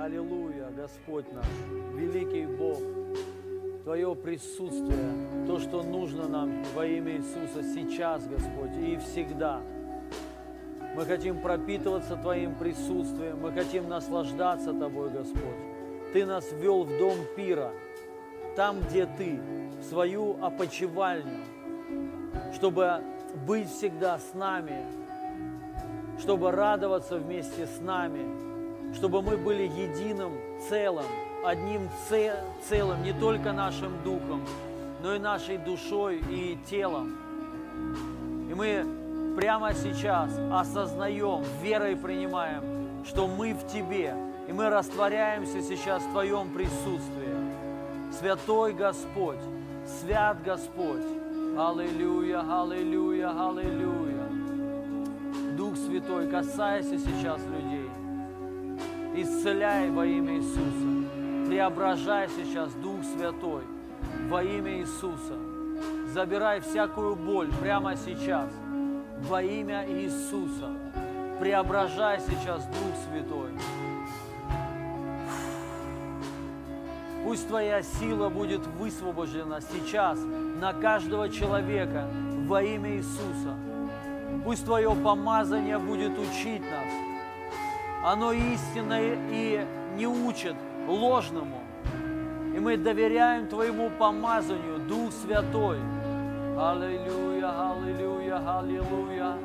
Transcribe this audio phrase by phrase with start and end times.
[0.00, 1.44] Аллилуйя, Господь наш,
[1.94, 2.78] великий Бог,
[3.84, 9.60] Твое присутствие, то, что нужно нам во имя Иисуса сейчас, Господь, и всегда.
[10.96, 15.60] Мы хотим пропитываться Твоим присутствием, мы хотим наслаждаться Тобой, Господь.
[16.14, 17.70] Ты нас ввел в дом пира,
[18.56, 19.38] там, где Ты,
[19.80, 21.44] в свою опочивальню,
[22.54, 23.02] чтобы
[23.46, 24.82] быть всегда с нами,
[26.18, 28.49] чтобы радоваться вместе с нами,
[28.94, 30.32] чтобы мы были единым
[30.68, 31.06] целым,
[31.44, 31.88] одним
[32.68, 34.44] целым, не только нашим духом,
[35.02, 37.16] но и нашей душой и телом.
[38.50, 38.84] И мы
[39.36, 44.14] прямо сейчас осознаем, верой принимаем, что мы в Тебе,
[44.48, 47.30] и мы растворяемся сейчас в Твоем присутствии.
[48.18, 49.38] Святой Господь,
[49.86, 51.06] свят Господь,
[51.58, 54.28] Аллилуйя, аллилуйя, аллилуйя.
[55.56, 57.69] Дух Святой, касайся сейчас людей.
[59.22, 61.46] Исцеляй во имя Иисуса.
[61.46, 63.64] Преображай сейчас, Дух Святой,
[64.30, 65.36] во имя Иисуса.
[66.14, 68.50] Забирай всякую боль прямо сейчас,
[69.28, 70.70] во имя Иисуса.
[71.38, 73.50] Преображай сейчас, Дух Святой.
[77.22, 80.18] Пусть Твоя сила будет высвобождена сейчас
[80.60, 82.08] на каждого человека
[82.46, 83.54] во имя Иисуса.
[84.44, 87.09] Пусть Твое помазание будет учить нас.
[88.02, 90.56] Оно истинное и не учит
[90.86, 91.60] ложному.
[92.54, 95.78] И мы доверяем Твоему помазанию, Дух Святой.
[96.58, 99.36] Аллилуйя, аллилуйя, аллилуйя.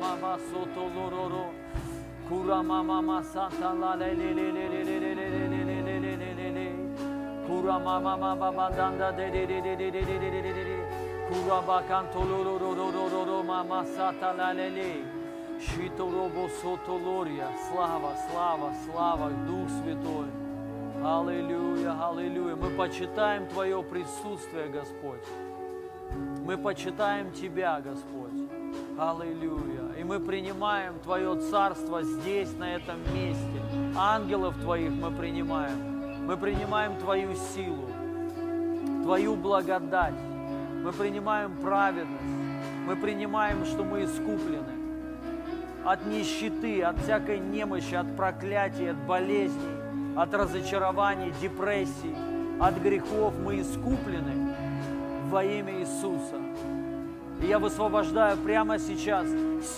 [0.00, 1.50] Мама сото лороро.
[2.28, 5.98] Kura mama masanta la le le le le le le le le le le le
[5.98, 6.66] le le le le
[7.46, 10.77] Kura mama mama bandanda de de de de de de de de
[11.28, 14.52] de de de Kura bakanto lo lo lo lo lo lo lo mama sata la
[14.52, 15.18] le le
[15.60, 17.48] Шито робо сото лория.
[17.68, 20.28] Слава, слава, слава, Дух Святой.
[21.04, 22.54] Аллилуйя, аллилуйя.
[22.54, 25.26] Мы почитаем Твое присутствие, Господь.
[26.44, 28.38] Мы почитаем Тебя, Господь.
[28.96, 29.94] Аллилуйя.
[29.98, 33.60] И мы принимаем Твое Царство здесь, на этом месте.
[33.96, 36.24] Ангелов Твоих мы принимаем.
[36.24, 37.88] Мы принимаем Твою силу,
[39.02, 40.14] Твою благодать.
[40.82, 42.22] Мы принимаем праведность.
[42.86, 44.78] Мы принимаем, что мы искуплены
[45.84, 49.76] от нищеты, от всякой немощи, от проклятий, от болезней,
[50.16, 52.14] от разочарований, депрессий,
[52.60, 53.34] от грехов.
[53.44, 54.54] Мы искуплены
[55.30, 56.36] во имя Иисуса.
[57.42, 59.26] И я высвобождаю прямо сейчас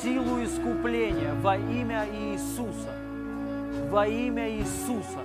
[0.03, 2.94] силу искупления во имя Иисуса.
[3.91, 5.21] Во имя Иисуса.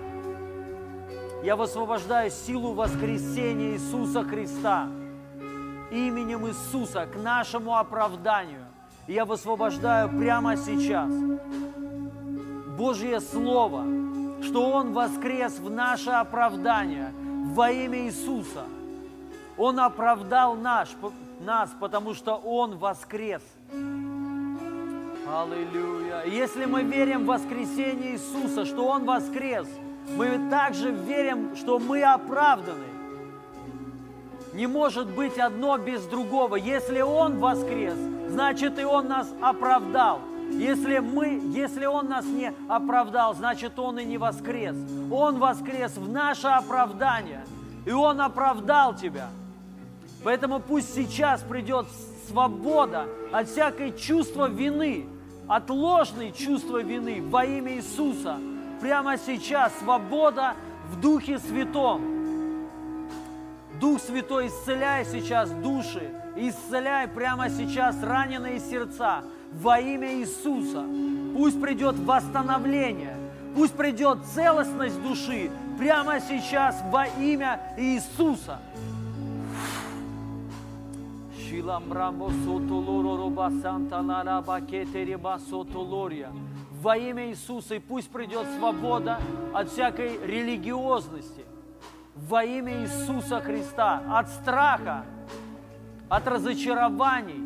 [1.43, 4.89] Я высвобождаю силу воскресения Иисуса Христа
[5.95, 8.65] именем Иисуса к нашему оправданию.
[9.07, 11.09] И я высвобождаю прямо сейчас
[12.77, 13.85] Божье Слово,
[14.43, 17.13] что Он воскрес в наше оправдание
[17.53, 18.65] во имя Иисуса.
[19.57, 20.89] Он оправдал наш,
[21.39, 23.43] нас, потому что Он воскрес.
[25.27, 26.23] Аллилуйя.
[26.25, 29.67] Если мы верим в воскресение Иисуса, что Он воскрес,
[30.17, 32.94] мы также верим, что мы оправданы.
[34.55, 36.55] Не может быть одно без другого.
[36.55, 37.97] Если Он воскрес,
[38.29, 40.21] значит и Он нас оправдал.
[40.49, 44.75] Если мы, если Он нас не оправдал, значит Он и не воскрес.
[45.11, 47.43] Он воскрес в наше оправдание,
[47.85, 49.27] и Он оправдал тебя.
[50.23, 51.87] Поэтому пусть сейчас придет
[52.29, 55.05] свобода от всякой чувства вины,
[55.49, 58.37] от ложной чувства вины во имя Иисуса.
[58.79, 60.53] Прямо сейчас свобода
[60.89, 62.14] в Духе Святом.
[63.79, 70.85] Дух Святой, исцеляй сейчас души, исцеляй прямо сейчас раненые сердца во имя Иисуса.
[71.35, 73.17] Пусть придет восстановление,
[73.53, 78.59] пусть придет целостность души прямо сейчас во имя Иисуса.
[86.81, 89.19] Во имя Иисуса, и пусть придет свобода
[89.53, 91.45] от всякой религиозности.
[92.15, 95.03] Во имя Иисуса Христа, от страха,
[96.07, 97.43] от разочарований,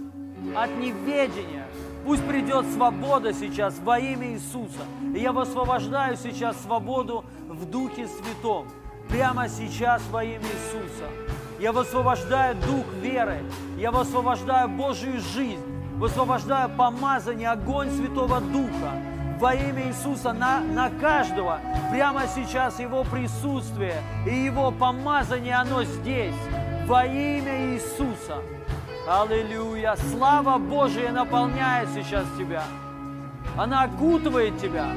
[0.55, 1.65] от неведения.
[2.05, 4.81] Пусть придет свобода сейчас во имя Иисуса.
[5.15, 8.67] И я высвобождаю сейчас свободу в Духе Святом.
[9.09, 11.09] Прямо сейчас во имя Иисуса.
[11.59, 13.39] Я высвобождаю дух веры.
[13.75, 15.65] Я высвобождаю Божию жизнь.
[15.95, 18.93] Высвобождаю помазание, огонь Святого Духа
[19.39, 21.59] во имя Иисуса на, на каждого.
[21.91, 23.95] Прямо сейчас Его присутствие
[24.27, 26.35] и Его помазание, оно здесь.
[26.85, 28.41] Во имя Иисуса.
[29.07, 29.95] Аллилуйя.
[30.11, 32.63] Слава Божия наполняет сейчас тебя.
[33.57, 34.87] Она окутывает тебя,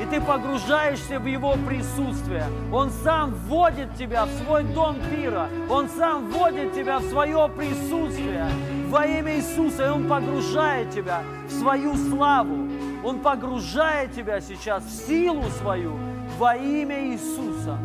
[0.00, 2.44] и ты погружаешься в Его присутствие.
[2.72, 5.48] Он сам вводит тебя в свой дом пира.
[5.70, 8.46] Он сам вводит тебя в свое присутствие
[8.88, 9.86] во имя Иисуса.
[9.86, 12.65] И Он погружает тебя в свою славу.
[13.06, 15.96] Он погружает тебя сейчас в силу свою
[16.38, 17.78] во имя Иисуса.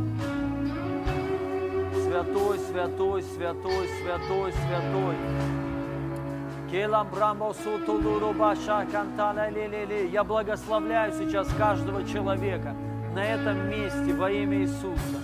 [1.94, 5.16] Святой, святой, святой, святой, святой.
[10.12, 12.76] Я благословляю сейчас каждого человека
[13.14, 15.22] на этом месте во имя Иисуса.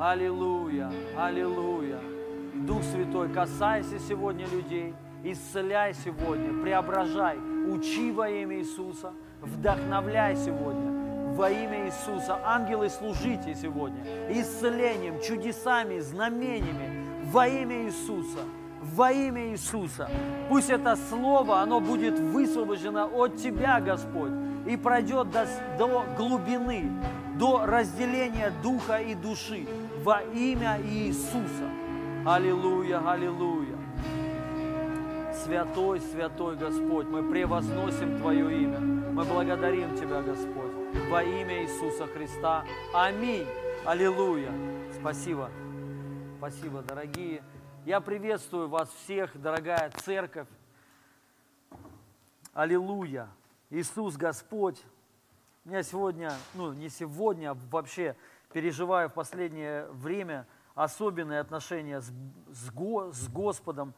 [0.00, 2.00] Аллилуйя, аллилуйя.
[2.66, 7.38] Дух Святой, касайся сегодня людей, исцеляй сегодня, преображай,
[7.68, 12.38] учи во имя Иисуса, вдохновляй сегодня во имя Иисуса.
[12.44, 18.40] Ангелы, служите сегодня исцелением, чудесами, знамениями во имя Иисуса
[18.94, 20.08] во имя Иисуса.
[20.48, 24.32] Пусть это слово, оно будет высвобождено от Тебя, Господь,
[24.66, 25.46] и пройдет до,
[25.78, 26.90] до глубины,
[27.38, 29.66] до разделения духа и души
[30.02, 31.70] во имя Иисуса.
[32.24, 33.65] Аллилуйя, аллилуйя.
[35.46, 38.80] Святой, святой Господь, мы превозносим Твое имя.
[38.80, 40.72] Мы благодарим Тебя, Господь,
[41.08, 42.64] во имя Иисуса Христа.
[42.92, 43.46] Аминь.
[43.84, 44.50] Аллилуйя.
[44.98, 45.48] Спасибо.
[46.38, 47.44] Спасибо, дорогие.
[47.84, 50.48] Я приветствую вас всех, дорогая церковь.
[52.52, 53.28] Аллилуйя.
[53.70, 54.82] Иисус Господь.
[55.64, 58.16] Меня сегодня, ну не сегодня, а вообще
[58.52, 60.44] переживаю в последнее время
[60.74, 62.12] особенные отношения с,
[62.52, 63.94] с, с Господом.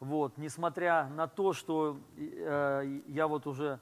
[0.00, 3.80] Вот, несмотря на то, что э, я вот уже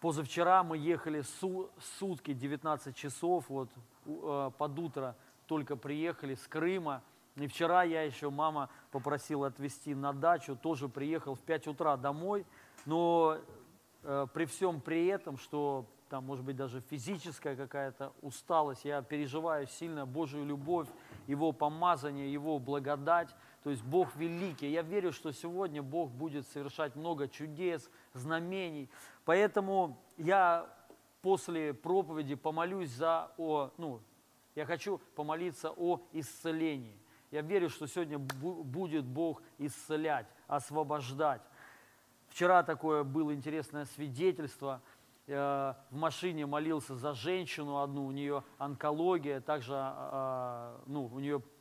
[0.00, 3.68] позавчера мы ехали су, сутки, 19 часов, вот
[4.06, 5.16] э, под утро
[5.46, 7.02] только приехали с Крыма–
[7.36, 12.46] и вчера я еще, мама попросила отвезти на дачу, тоже приехал в 5 утра домой,
[12.86, 13.38] но
[14.04, 19.66] э, при всем при этом, что там может быть даже физическая какая-то усталость, я переживаю
[19.66, 20.86] сильно Божью любовь,
[21.26, 24.70] Его помазание, Его благодать, то есть Бог великий.
[24.70, 28.90] Я верю, что сегодня Бог будет совершать много чудес, знамений,
[29.24, 30.68] поэтому я
[31.22, 34.02] после проповеди помолюсь за, о, ну,
[34.54, 36.96] я хочу помолиться о исцелении.
[37.30, 41.40] Я верю, что сегодня будет Бог исцелять, освобождать.
[42.28, 44.82] Вчера такое было интересное свидетельство.
[45.26, 51.38] Э, в машине молился за женщину одну, у нее онкология, также а, ну, у нее
[51.38, 51.53] а,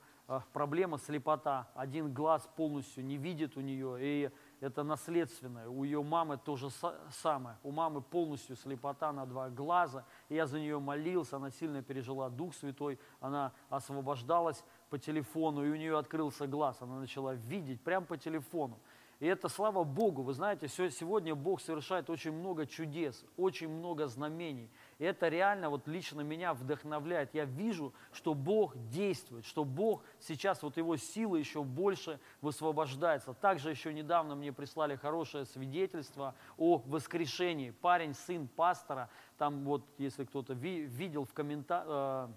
[0.53, 1.69] проблема слепота.
[1.75, 5.67] Один глаз полностью не видит у нее, и это наследственное.
[5.67, 6.69] У ее мамы то же
[7.11, 7.57] самое.
[7.63, 10.05] У мамы полностью слепота на два глаза.
[10.29, 15.69] И я за нее молился, она сильно пережила Дух Святой, она освобождалась по телефону, и
[15.69, 18.79] у нее открылся глаз, она начала видеть прямо по телефону.
[19.23, 20.21] И это слава Богу.
[20.21, 24.69] Вы знаете, сегодня Бог совершает очень много чудес, очень много знамений.
[24.99, 27.33] И это реально вот лично меня вдохновляет.
[27.33, 33.33] Я вижу, что Бог действует, что Бог сейчас, вот его сила еще больше высвобождается.
[33.33, 37.71] Также еще недавно мне прислали хорошее свидетельство о воскрешении.
[37.71, 42.27] Парень, сын пастора, там вот, если кто-то видел в комментариях, э,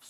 [0.00, 0.06] в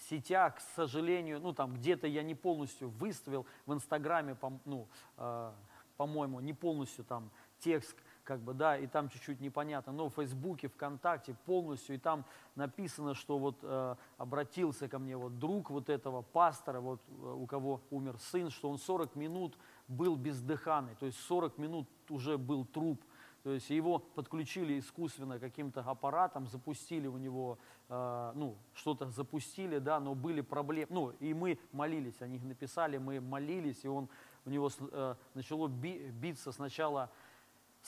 [0.00, 5.52] соцсетях, к сожалению, ну там где-то я не полностью выставил в Инстаграме, ну, э,
[5.96, 10.68] по-моему, не полностью там текст, как бы, да, и там чуть-чуть непонятно, но в Фейсбуке,
[10.68, 16.22] ВКонтакте полностью, и там написано, что вот э, обратился ко мне вот друг вот этого
[16.22, 19.58] пастора, вот э, у кого умер сын, что он 40 минут
[19.88, 23.02] был бездыханный, то есть 40 минут уже был труп,
[23.42, 29.98] то есть его подключили искусственно каким-то аппаратом, запустили у него, э, ну, что-то запустили, да,
[29.98, 30.88] но были проблемы.
[30.90, 34.08] Ну, и мы молились, они написали, мы молились, и он,
[34.44, 37.10] у него э, начало би, биться сначала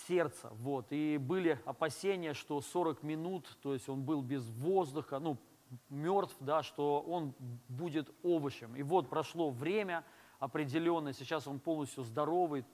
[0.08, 5.36] сердце, вот, и были опасения, что 40 минут, то есть он был без воздуха, ну,
[5.90, 7.34] мертв, да, что он
[7.68, 8.74] будет овощем.
[8.76, 10.04] И вот прошло время
[10.38, 12.64] определенное, сейчас он полностью здоровый,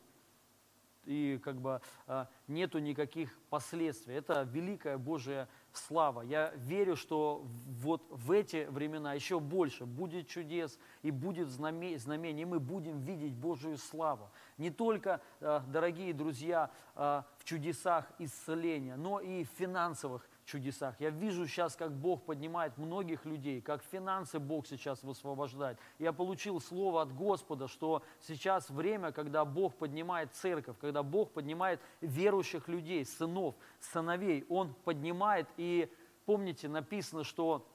[1.08, 4.14] и как бы а, нету никаких последствий.
[4.14, 6.20] Это великая Божья слава.
[6.22, 12.44] Я верю, что вот в эти времена еще больше будет чудес и будет знамение, и
[12.44, 14.30] мы будем видеть Божию славу.
[14.58, 20.94] Не только, а, дорогие друзья, а, в чудесах исцеления, но и в финансовых чудесах.
[20.98, 25.78] Я вижу сейчас, как Бог поднимает многих людей, как финансы Бог сейчас высвобождает.
[25.98, 31.80] Я получил слово от Господа, что сейчас время, когда Бог поднимает церковь, когда Бог поднимает
[32.00, 34.44] верующих людей, сынов, сыновей.
[34.48, 35.92] Он поднимает, и
[36.24, 37.66] помните, написано, что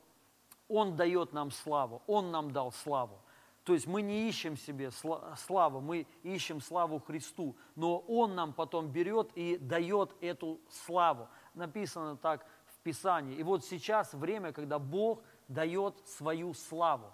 [0.67, 3.19] Он дает нам славу, Он нам дал славу.
[3.63, 8.89] То есть мы не ищем себе славу, мы ищем славу Христу, но Он нам потом
[8.89, 12.45] берет и дает эту славу написано так
[12.83, 13.35] Писании.
[13.35, 17.13] И вот сейчас время, когда Бог дает свою славу.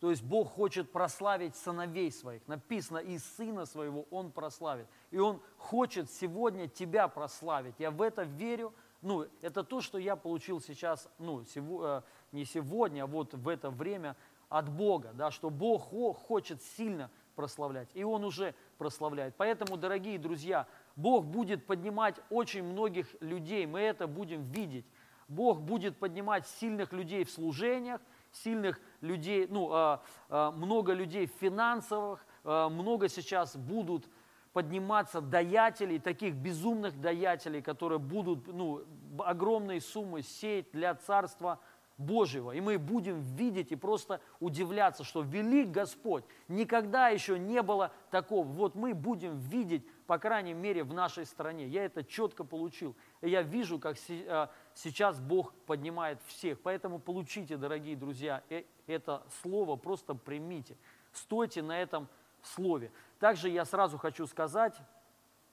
[0.00, 2.46] То есть Бог хочет прославить сыновей своих.
[2.46, 4.86] Написано, и сына своего Он прославит.
[5.10, 7.74] И Он хочет сегодня тебя прославить.
[7.78, 8.72] Я в это верю.
[9.02, 13.48] Ну, это то, что я получил сейчас, ну, сего, э, не сегодня, а вот в
[13.48, 14.16] это время
[14.48, 15.90] от Бога, да, что Бог
[16.26, 17.88] хочет сильно прославлять.
[17.94, 19.34] И Он уже прославляет.
[19.36, 24.86] Поэтому, дорогие друзья, Бог будет поднимать очень многих людей, мы это будем видеть.
[25.28, 28.00] Бог будет поднимать сильных людей в служениях,
[28.32, 34.08] сильных людей, ну, а, а, много людей финансовых, а, много сейчас будут
[34.52, 38.82] подниматься даятелей, таких безумных даятелей, которые будут ну,
[39.18, 41.60] огромные суммы сеять для Царства
[41.98, 42.52] Божьего.
[42.52, 46.24] И мы будем видеть и просто удивляться, что велик Господь.
[46.48, 48.46] Никогда еще не было такого.
[48.46, 51.68] Вот мы будем видеть, по крайней мере, в нашей стране.
[51.68, 52.96] Я это четко получил.
[53.20, 56.58] Я вижу, как а, сейчас Бог поднимает всех.
[56.62, 60.78] Поэтому получите, дорогие друзья, э, это слово, просто примите.
[61.12, 62.08] Стойте на этом
[62.40, 62.90] слове.
[63.18, 64.80] Также я сразу хочу сказать,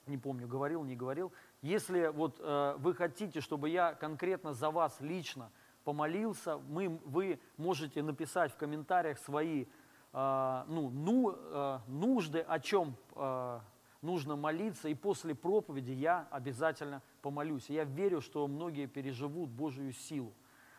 [0.07, 5.01] не помню, говорил, не говорил, если вот э, вы хотите, чтобы я конкретно за вас
[5.01, 5.51] лично
[5.83, 9.65] помолился, мы, вы можете написать в комментариях свои
[10.13, 13.59] э, ну, ну, э, нужды, о чем э,
[14.01, 17.69] нужно молиться, и после проповеди я обязательно помолюсь.
[17.69, 20.33] Я верю, что многие переживут Божию силу.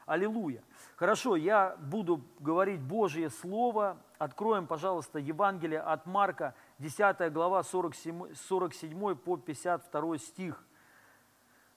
[0.06, 0.62] Аллилуйя.
[0.94, 3.96] Хорошо, я буду говорить Божье Слово.
[4.18, 10.64] Откроем, пожалуйста, Евангелие от Марка, 10 глава, 47, 47 по 52 стих.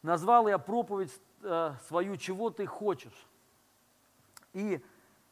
[0.04, 3.28] Назвал я проповедь э, свою «Чего ты хочешь?»
[4.54, 4.80] И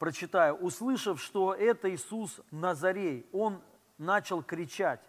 [0.00, 0.56] прочитаю.
[0.56, 3.62] «Услышав, что это Иисус Назарей, он
[3.96, 5.00] начал кричать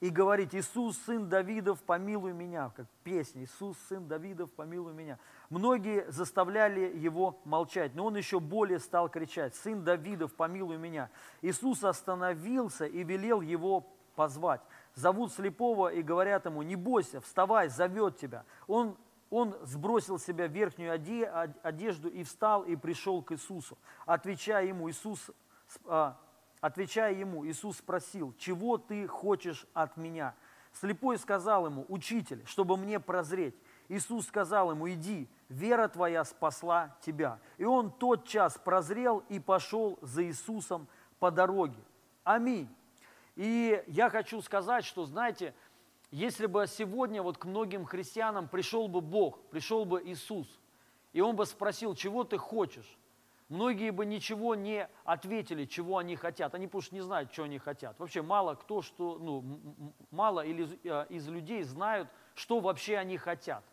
[0.00, 5.18] и говорить, Иисус, сын Давидов, помилуй меня, как песня, Иисус, сын Давидов, помилуй меня.
[5.50, 11.10] Многие заставляли его молчать, но он еще более стал кричать, сын Давидов, помилуй меня.
[11.42, 14.60] Иисус остановился и велел его позвать.
[14.94, 18.44] Зовут слепого и говорят ему, не бойся, вставай, зовет тебя.
[18.66, 18.96] Он,
[19.30, 20.92] он сбросил с себя верхнюю
[21.62, 23.78] одежду и встал и пришел к Иисусу.
[24.06, 25.30] Отвечая ему, Иисус
[25.86, 26.16] а,
[26.60, 30.34] Отвечая ему, Иисус спросил, чего ты хочешь от меня?
[30.72, 33.54] Слепой сказал ему, учитель, чтобы мне прозреть.
[33.88, 37.38] Иисус сказал ему, иди, вера твоя спасла тебя.
[37.56, 40.88] И он тот час прозрел и пошел за Иисусом
[41.18, 41.82] по дороге.
[42.24, 42.68] Аминь.
[43.34, 45.54] И я хочу сказать, что, знаете,
[46.10, 50.48] если бы сегодня вот к многим христианам пришел бы Бог, пришел бы Иисус,
[51.12, 52.98] и Он бы спросил, чего ты хочешь,
[53.48, 56.54] Многие бы ничего не ответили, чего они хотят.
[56.54, 57.98] Они что не знают, что они хотят.
[57.98, 63.64] Вообще мало кто, что, ну, мало или э, из людей знают, что вообще они хотят.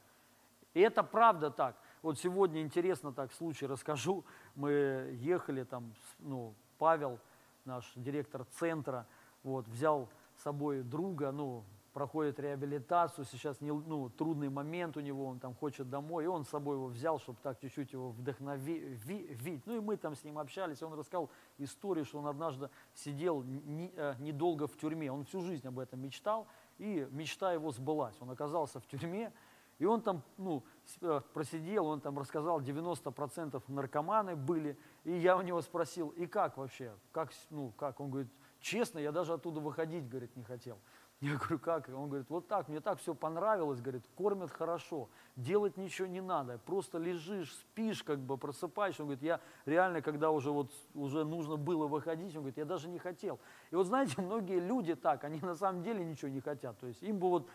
[0.74, 1.76] И это правда так.
[2.02, 4.24] Вот сегодня интересно так случай расскажу.
[4.56, 7.20] Мы ехали там, ну, Павел,
[7.66, 9.06] наш директор центра,
[9.44, 11.66] вот, взял с собой друга, ну,
[11.96, 16.44] проходит реабилитацию, сейчас не, ну, трудный момент у него, он там хочет домой, и он
[16.44, 19.66] с собой его взял, чтобы так чуть-чуть его вдохновить.
[19.66, 23.94] Ну и мы там с ним общались, он рассказал историю, что он однажды сидел не,
[23.96, 26.48] э, недолго в тюрьме, он всю жизнь об этом мечтал,
[26.80, 28.18] и мечта его сбылась.
[28.20, 29.32] Он оказался в тюрьме,
[29.80, 30.66] и он там ну,
[31.00, 36.58] э, просидел, он там рассказал, 90% наркоманы были, и я у него спросил, и как
[36.58, 38.02] вообще, как, ну, как?
[38.02, 40.78] Он говорит, честно, я даже оттуда выходить, говорит, не хотел.
[41.22, 41.88] Я говорю, как?
[41.90, 46.58] Он говорит, вот так, мне так все понравилось, говорит, кормят хорошо, делать ничего не надо,
[46.58, 49.04] просто лежишь, спишь, как бы просыпаешься.
[49.04, 52.90] Он говорит, я реально, когда уже вот уже нужно было выходить, он говорит, я даже
[52.90, 53.40] не хотел.
[53.72, 56.78] И вот знаете, многие люди так, они на самом деле ничего не хотят.
[56.80, 57.50] То есть им бы вот,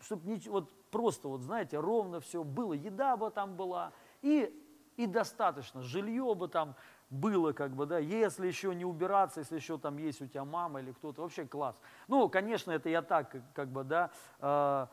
[0.00, 4.52] чтобы ничего, вот просто вот, знаете, ровно все было, еда бы там была, и,
[4.96, 6.74] и достаточно, жилье бы там,
[7.10, 10.80] было, как бы, да, если еще не убираться, если еще там есть у тебя мама
[10.80, 11.76] или кто-то, вообще класс.
[12.06, 14.10] Ну, конечно, это я так, как бы, да,
[14.40, 14.86] э,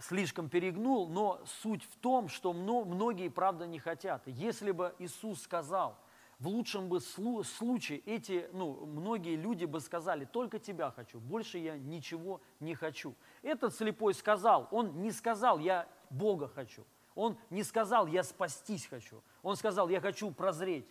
[0.00, 4.22] слишком перегнул, но суть в том, что многие, правда, не хотят.
[4.26, 5.96] Если бы Иисус сказал,
[6.38, 11.78] в лучшем бы случае эти, ну, многие люди бы сказали, только тебя хочу, больше я
[11.78, 13.14] ничего не хочу.
[13.42, 16.84] Этот слепой сказал, он не сказал, я Бога хочу.
[17.14, 19.22] Он не сказал, я спастись хочу.
[19.42, 20.86] Он сказал, я хочу прозреть.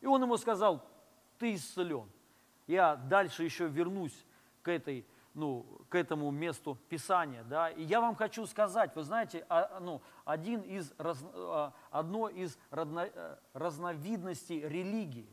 [0.00, 0.84] И он ему сказал,
[1.38, 2.10] ты исцелен.
[2.66, 4.14] Я дальше еще вернусь
[4.62, 7.42] к, этой, ну, к этому месту Писания.
[7.44, 7.70] Да?
[7.70, 13.36] И я вам хочу сказать, вы знаете, а, ну, один из, а, одно из э,
[13.54, 15.28] разновидностей религии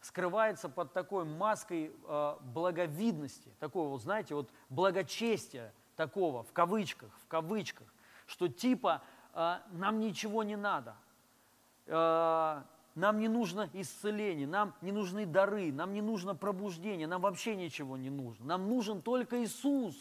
[0.00, 7.88] скрывается под такой маской а, благовидности, такого, знаете, вот благочестия такого, в кавычках, в кавычках
[8.26, 9.15] что типа э,
[9.72, 10.96] нам ничего не надо,
[11.86, 12.62] э,
[12.94, 17.98] нам не нужно исцеление, нам не нужны дары, нам не нужно пробуждение, нам вообще ничего
[17.98, 18.46] не нужно.
[18.46, 19.94] Нам нужен только Иисус,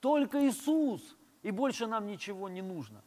[0.00, 3.02] только Иисус, и больше нам ничего не нужно.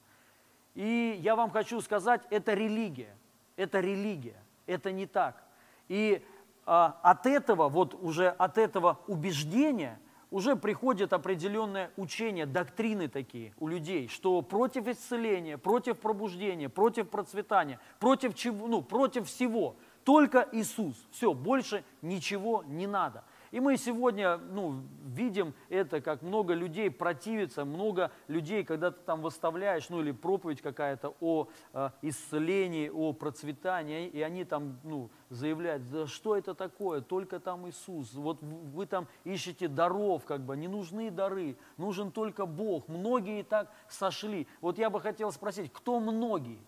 [0.76, 3.18] И я вам хочу сказать, это религия,
[3.56, 5.44] это религия, это не так.
[5.88, 6.24] И
[6.68, 10.00] а, от этого, вот уже от этого убеждения
[10.32, 17.80] уже приходит определенное учение, доктрины такие у людей, что против исцеления, против пробуждения, против процветания,
[18.00, 20.96] против, чего, ну, против всего, только Иисус.
[21.12, 23.24] Все, больше ничего не надо.
[23.56, 29.22] И мы сегодня ну, видим это, как много людей противится, много людей, когда ты там
[29.22, 35.90] выставляешь, ну или проповедь какая-то о э, исцелении, о процветании, и они там ну, заявляют,
[35.90, 40.68] да что это такое, только там Иисус, вот вы там ищете даров, как бы, не
[40.68, 44.48] нужны дары, нужен только Бог, многие так сошли.
[44.60, 46.60] Вот я бы хотел спросить, кто многие?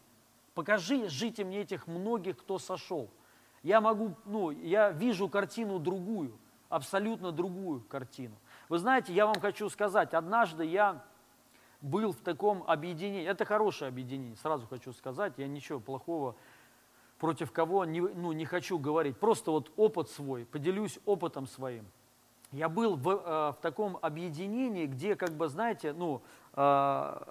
[0.54, 3.10] Покажи, жите мне этих многих, кто сошел.
[3.62, 6.32] Я могу, ну, я вижу картину другую–
[6.70, 8.36] абсолютно другую картину.
[8.70, 11.04] Вы знаете, я вам хочу сказать, однажды я
[11.82, 16.36] был в таком объединении, это хорошее объединение, сразу хочу сказать, я ничего плохого
[17.20, 21.86] против кого не, ну, не хочу говорить, просто вот опыт свой, поделюсь опытом своим.
[22.52, 26.22] Я был в, э, в таком объединении, где, как бы, знаете, ну,
[26.54, 27.22] э,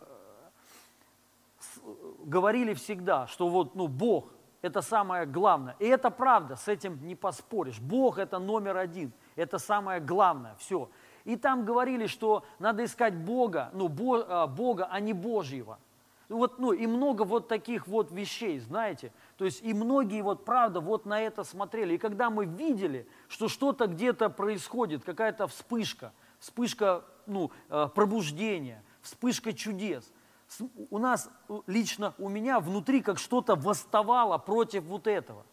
[2.25, 4.29] говорили всегда, что вот, ну, Бог–
[4.63, 5.75] это самое главное.
[5.79, 7.81] И это правда, с этим не поспоришь.
[7.81, 10.91] Бог– это номер один– это самое главное, все.
[11.25, 13.91] И там говорили, что надо искать Бога, ну,
[14.29, 15.79] а, Бога, а не Божьего.
[16.29, 19.13] Вот, ну, и много вот таких вот вещей, знаете.
[19.37, 21.95] То есть и многие вот, правда, вот на это смотрели.
[21.95, 29.53] И когда мы видели, что что-то где-то происходит, какая-то вспышка, вспышка ну, а, пробуждения, вспышка
[29.53, 30.13] чудес,
[30.91, 31.29] у нас,
[31.67, 35.45] лично у меня внутри как что-то восставало против вот этого.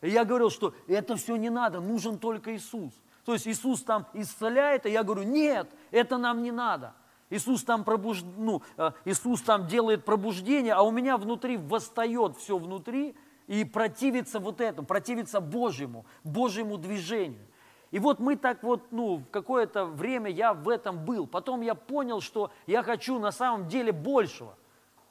[0.00, 2.92] И я говорил, что это все не надо, нужен только Иисус.
[3.28, 6.94] То есть Иисус там исцеляет, и я говорю, нет, это нам не надо.
[7.28, 8.22] Иисус там, пробуж...
[8.38, 13.14] ну, э, Иисус там делает пробуждение, а у меня внутри восстает все внутри
[13.46, 17.46] и противится вот этому, противится Божьему, Божьему движению.
[17.90, 21.26] И вот мы так вот, ну, в какое-то время я в этом был.
[21.26, 24.56] Потом я понял, что я хочу на самом деле большего.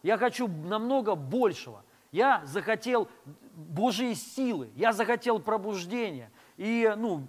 [0.01, 1.83] Я хочу намного большего.
[2.11, 3.09] Я захотел
[3.53, 6.31] Божьей силы, я захотел пробуждения.
[6.57, 7.27] И, ну,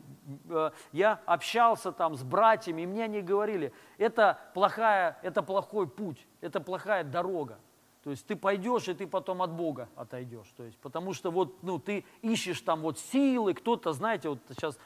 [0.93, 6.61] я общался там с братьями, и мне они говорили, это, плохая, это плохой путь, это
[6.61, 7.59] плохая дорога.
[8.05, 10.47] То есть ты пойдешь, и ты потом от Бога отойдешь.
[10.57, 14.79] То есть, потому что вот, ну, ты ищешь там вот силы, кто-то, знаете, вот сейчас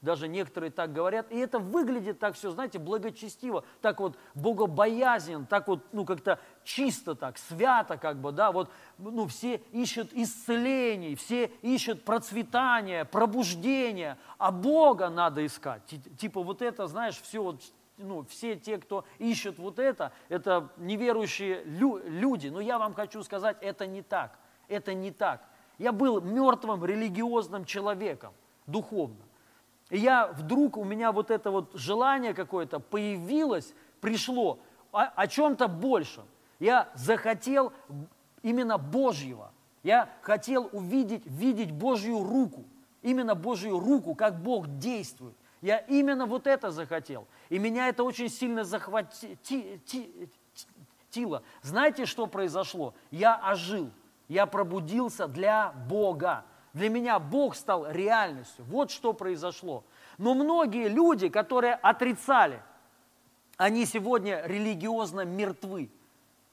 [0.00, 5.68] даже некоторые так говорят, и это выглядит так все, знаете, благочестиво, так вот богобоязнен, так
[5.68, 11.46] вот, ну, как-то чисто так, свято как бы, да, вот, ну, все ищут исцелений, все
[11.62, 15.82] ищут процветания, пробуждения, а Бога надо искать.
[16.18, 17.62] Типа вот это, знаешь, все вот
[17.98, 22.48] ну, все те, кто ищет вот это, это неверующие лю люди.
[22.48, 24.38] Но я вам хочу сказать, это не так.
[24.68, 25.48] Это не так.
[25.78, 28.32] Я был мертвым религиозным человеком,
[28.66, 29.25] духовно.
[29.90, 34.58] И я вдруг, у меня вот это вот желание какое-то появилось, пришло
[34.92, 36.24] о, о чем-то большем.
[36.58, 37.72] Я захотел
[38.42, 39.52] именно Божьего.
[39.82, 42.64] Я хотел увидеть, видеть Божью руку.
[43.02, 45.36] Именно Божью руку, как Бог действует.
[45.62, 47.28] Я именно вот это захотел.
[47.48, 49.20] И меня это очень сильно захватило.
[51.62, 52.94] Знаете, что произошло?
[53.10, 53.90] Я ожил.
[54.28, 56.44] Я пробудился для Бога.
[56.76, 58.62] Для меня Бог стал реальностью.
[58.66, 59.82] Вот что произошло.
[60.18, 62.62] Но многие люди, которые отрицали,
[63.56, 65.90] они сегодня религиозно мертвы.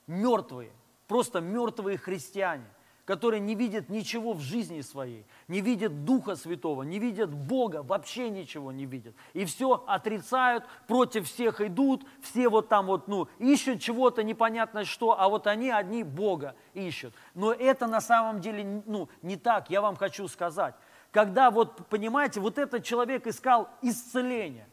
[0.07, 0.71] Мертвые.
[1.09, 2.63] Просто мертвые христиане
[3.05, 8.29] которые не видят ничего в жизни своей, не видят Духа Святого, не видят Бога, вообще
[8.29, 9.15] ничего не видят.
[9.33, 15.19] И все отрицают, против всех идут, все вот там вот, ну, ищут чего-то непонятно что,
[15.19, 17.13] а вот они одни Бога ищут.
[17.33, 20.75] Но это на самом деле, ну, не так, я вам хочу сказать.
[21.11, 24.67] Когда вот, понимаете, вот этот человек искал исцеление,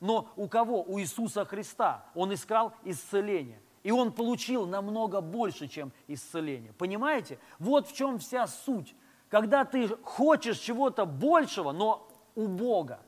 [0.00, 0.82] но у кого?
[0.82, 2.04] У Иисуса Христа.
[2.14, 3.60] Он искал исцеление.
[3.86, 6.72] И он получил намного больше, чем исцеление.
[6.72, 7.38] Понимаете?
[7.60, 8.96] Вот в чем вся суть.
[9.28, 12.98] Когда ты хочешь чего-то большего, но у Бога.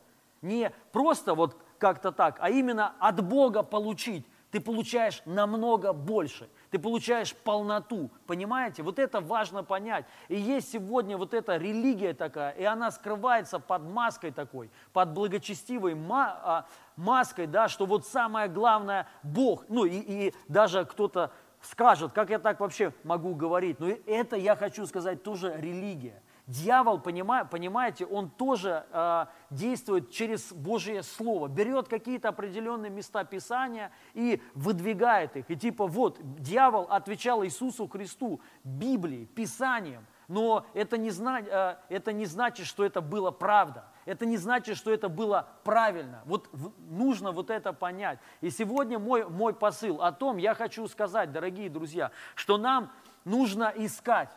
[0.41, 4.25] Не просто вот как-то так, а именно от Бога получить.
[4.53, 8.83] Ты получаешь намного больше ты получаешь полноту, понимаете?
[8.83, 10.05] Вот это важно понять.
[10.29, 15.97] И есть сегодня вот эта религия такая, и она скрывается под маской такой, под благочестивой
[16.11, 22.31] а, маской, да, что вот самое главное Бог, ну и, и даже кто-то скажет, как
[22.31, 23.81] я так вообще могу говорить.
[23.81, 26.23] Но это, я хочу сказать, тоже религия.
[26.49, 34.41] Дьявол, понимаете, он тоже э, действует через Божье Слово, берет какие-то определенные места Писания и
[34.55, 35.51] выдвигает их.
[35.51, 42.15] И типа вот, дьявол отвечал Иисусу Христу Библией, Писанием, но это не, зна, э, это
[42.15, 43.85] не значит, что это было правда.
[44.07, 46.23] Это не значит, что это было правильно.
[46.25, 48.21] Вот нужно вот это понять.
[48.41, 52.91] И сегодня мой, мой посыл о том, я хочу сказать, дорогие друзья, что нам
[53.27, 54.31] нужно искать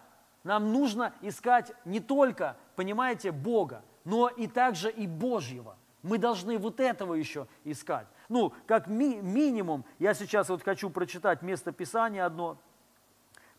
[0.43, 5.77] нам нужно искать не только, понимаете, Бога, но и также и Божьего.
[6.01, 8.07] Мы должны вот этого еще искать.
[8.27, 12.57] Ну, как ми- минимум, я сейчас вот хочу прочитать место Писания одно.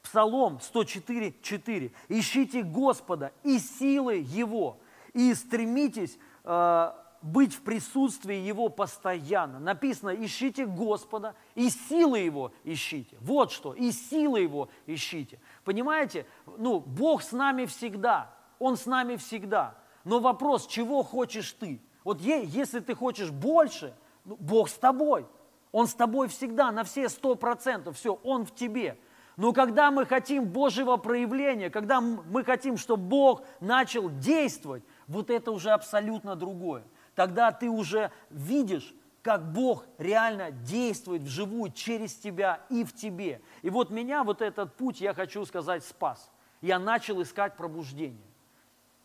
[0.02, 1.92] Псалом 104, 4.
[2.08, 4.78] «Ищите Господа и силы Его,
[5.12, 6.92] и стремитесь э,
[7.22, 9.60] быть в присутствии Его постоянно.
[9.60, 13.16] Написано, ищите Господа и силы Его ищите.
[13.20, 15.38] Вот что, и силы Его ищите.
[15.64, 16.26] Понимаете,
[16.58, 19.76] ну, Бог с нами всегда, Он с нами всегда.
[20.04, 21.80] Но вопрос, чего хочешь ты?
[22.04, 23.94] Вот если ты хочешь больше,
[24.24, 25.26] ну, Бог с тобой.
[25.70, 28.98] Он с тобой всегда, на все сто процентов, все, Он в тебе.
[29.36, 35.50] Но когда мы хотим Божьего проявления, когда мы хотим, чтобы Бог начал действовать, вот это
[35.50, 42.84] уже абсолютно другое тогда ты уже видишь, как Бог реально действует вживую через тебя и
[42.84, 43.40] в тебе.
[43.62, 46.30] И вот меня вот этот путь, я хочу сказать, спас.
[46.60, 48.26] Я начал искать пробуждение.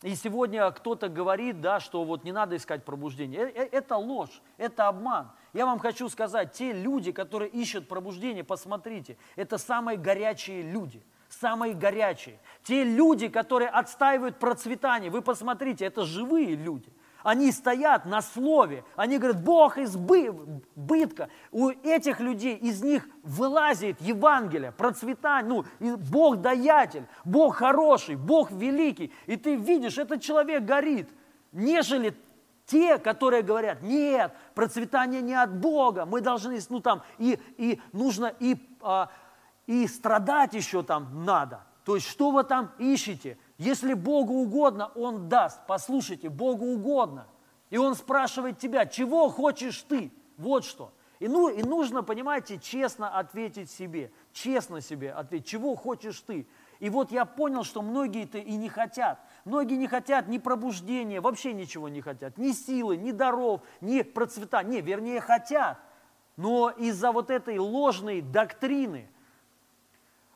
[0.03, 3.41] И сегодня кто-то говорит, да, что вот не надо искать пробуждение.
[3.41, 5.31] Э, э, это ложь, это обман.
[5.53, 11.73] Я вам хочу сказать, те люди, которые ищут пробуждение, посмотрите, это самые горячие люди– самые
[11.73, 12.39] горячие.
[12.63, 16.89] Те люди, которые отстаивают процветание, вы посмотрите, это живые люди.
[17.27, 21.27] Они стоят на слове, они говорят, Бог избытка.
[21.51, 29.11] У этих людей, из них вылазит Евангелие, процветание, ну, Бог даятель, Бог хороший, Бог великий.
[29.25, 31.09] И ты видишь, этот человек горит,
[31.51, 32.15] нежели
[32.65, 38.33] те, которые говорят, нет, процветание не от Бога, мы должны, ну там, и, и нужно,
[38.39, 39.11] и, а,
[39.65, 41.65] и страдать еще там надо.
[41.83, 43.37] То есть, что вы там ищете?
[43.57, 45.61] Если Богу угодно, Он даст.
[45.67, 47.27] Послушайте, Богу угодно.
[47.69, 50.11] И Он спрашивает тебя, чего хочешь ты?
[50.37, 50.93] Вот что.
[51.19, 56.47] И, ну, и нужно, понимаете, честно ответить себе, честно себе ответить, чего хочешь ты.
[56.79, 59.19] И вот я понял, что многие-то и не хотят.
[59.43, 62.37] Многие не хотят ни пробуждения, вообще ничего не хотят.
[62.37, 64.69] Ни силы, ни даров, ни процветания.
[64.69, 65.79] Не, вернее, хотят.
[66.35, 69.09] Но из-за вот этой ложной доктрины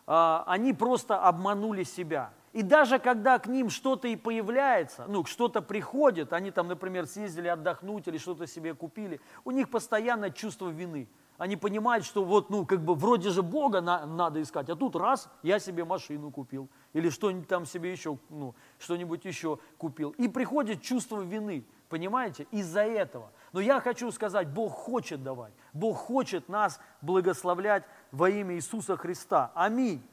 [0.07, 2.33] а, они просто обманули себя.
[2.53, 7.47] И даже когда к ним что-то и появляется, ну, что-то приходит, они там, например, съездили
[7.47, 11.07] отдохнуть или что-то себе купили, у них постоянно чувство вины.
[11.37, 14.95] Они понимают, что вот, ну, как бы вроде же Бога на, надо искать, а тут
[14.95, 20.11] раз, я себе машину купил, или что-нибудь там себе еще, ну, что-нибудь еще купил.
[20.19, 23.31] И приходит чувство вины, понимаете, из-за этого.
[23.53, 29.51] Но я хочу сказать, Бог хочет давать, Бог хочет нас благословлять во имя Иисуса Христа.
[29.55, 30.03] Аминь.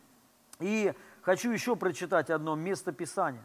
[0.61, 0.95] И
[1.29, 3.45] Хочу еще прочитать одно место Писания.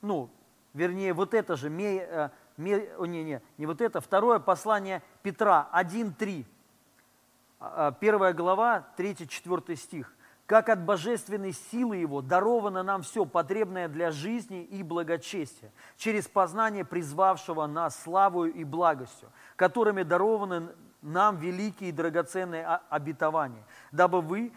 [0.00, 0.30] Ну,
[0.72, 5.68] вернее, вот это же, ме, э, ме, не, не, не вот это, второе послание Петра
[5.72, 6.46] 1.3,
[7.58, 10.14] а, а, первая глава, 3-4 стих.
[10.46, 16.84] «Как от божественной силы Его даровано нам все, потребное для жизни и благочестия, через познание
[16.84, 20.68] призвавшего нас славою и благостью, которыми дарованы
[21.02, 24.52] нам великие и драгоценные обетования, дабы вы,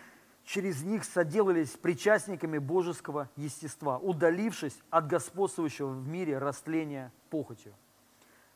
[0.46, 7.74] через них соделались причастниками божеского естества, удалившись от господствующего в мире растления похотью.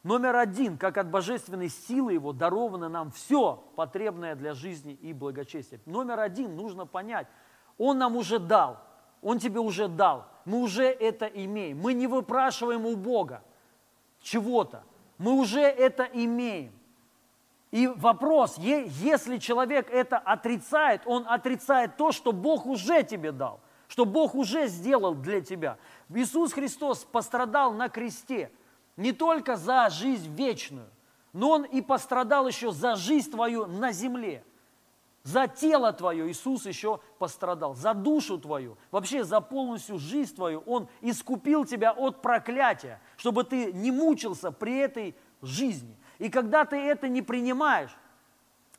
[0.04, 5.82] Номер один, как от божественной силы его даровано нам все, потребное для жизни и благочестия.
[5.86, 7.28] Номер один, нужно понять,
[7.78, 8.80] он нам уже дал,
[9.21, 11.80] он тебе уже дал, мы уже это имеем.
[11.80, 13.43] Мы не выпрашиваем у Бога
[14.21, 14.84] чего-то,
[15.17, 16.78] мы уже это имеем.
[17.71, 24.05] И вопрос, если человек это отрицает, он отрицает то, что Бог уже тебе дал, что
[24.05, 25.77] Бог уже сделал для тебя.
[26.10, 28.51] Иисус Христос пострадал на кресте
[28.97, 30.89] не только за жизнь вечную,
[31.32, 34.43] но Он и пострадал еще за жизнь твою на земле.
[35.23, 40.62] За тело твое Иисус еще пострадал, за душу твою, вообще за полностью жизнь твою.
[40.65, 45.95] Он искупил тебя от проклятия, чтобы ты не мучился при этой жизни.
[46.19, 47.95] И когда ты это не принимаешь,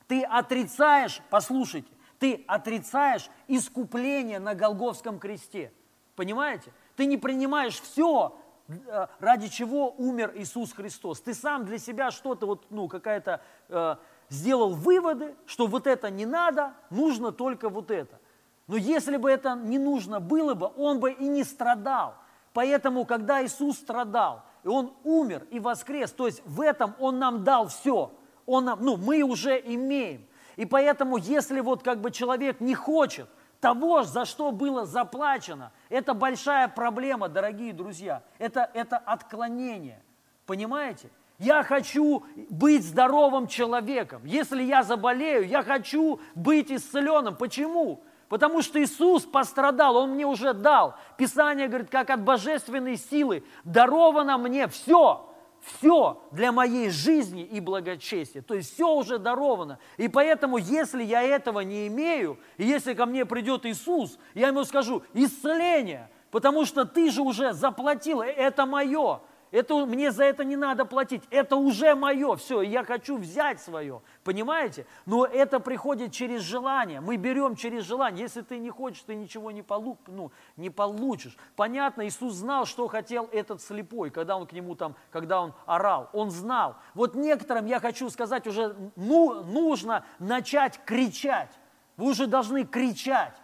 [0.06, 5.72] ты отрицаешь, послушайте, ты отрицаешь искупление на Голговском кресте.
[6.16, 6.72] Понимаете?
[6.96, 11.22] Ты не принимаешь все, э, ради чего умер Иисус Христос.
[11.22, 13.96] Ты сам для себя что-то, вот, ну, какая-то, э,
[14.28, 18.20] сделал выводы, что вот это не надо, нужно только вот это.
[18.66, 22.14] Но если бы это не нужно было бы, он бы и не страдал.
[22.52, 27.44] Поэтому, когда Иисус страдал, и Он умер и воскрес, то есть в этом Он нам
[27.44, 28.12] дал все.
[28.46, 30.26] Он нам, ну, мы уже имеем.
[30.56, 33.28] И поэтому, если вот как бы человек не хочет
[33.60, 38.22] того, за что было заплачено, это большая проблема, дорогие друзья.
[38.38, 40.02] Это, это отклонение.
[40.46, 41.10] Понимаете?
[41.38, 44.22] Я хочу быть здоровым человеком.
[44.26, 47.34] Если я заболею, я хочу быть исцеленным.
[47.34, 48.02] Почему?
[48.30, 50.94] Потому что Иисус пострадал, Он мне уже дал.
[51.18, 55.26] Писание говорит, как от божественной силы даровано мне все
[55.62, 58.40] все для моей жизни и благочестия.
[58.40, 59.78] То есть все уже даровано.
[59.98, 64.64] И поэтому, если я этого не имею, и если ко мне придет Иисус, я ему
[64.64, 69.20] скажу, исцеление, потому что ты же уже заплатил, это мое.
[69.50, 71.22] Это, мне за это не надо платить.
[71.30, 72.36] Это уже мое.
[72.36, 74.00] Все, я хочу взять свое.
[74.22, 74.86] Понимаете?
[75.06, 77.00] Но это приходит через желание.
[77.00, 78.22] Мы берем через желание.
[78.22, 81.36] Если ты не хочешь, ты ничего не, полу, ну, не получишь.
[81.56, 86.10] Понятно, Иисус знал, что хотел этот слепой, когда он к нему там, когда он орал.
[86.12, 86.76] Он знал.
[86.94, 91.50] Вот некоторым, я хочу сказать, уже ну, нужно начать кричать.
[91.96, 93.34] Вы уже должны кричать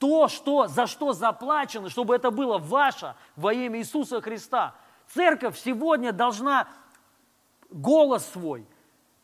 [0.00, 4.74] то, что, за что заплачено, чтобы это было ваше во имя Иисуса Христа.
[5.14, 6.68] Церковь сегодня должна
[7.70, 8.66] голос свой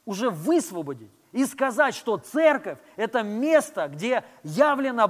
[0.04, 5.04] уже высвободить и сказать, что церковь– это место, где явлена,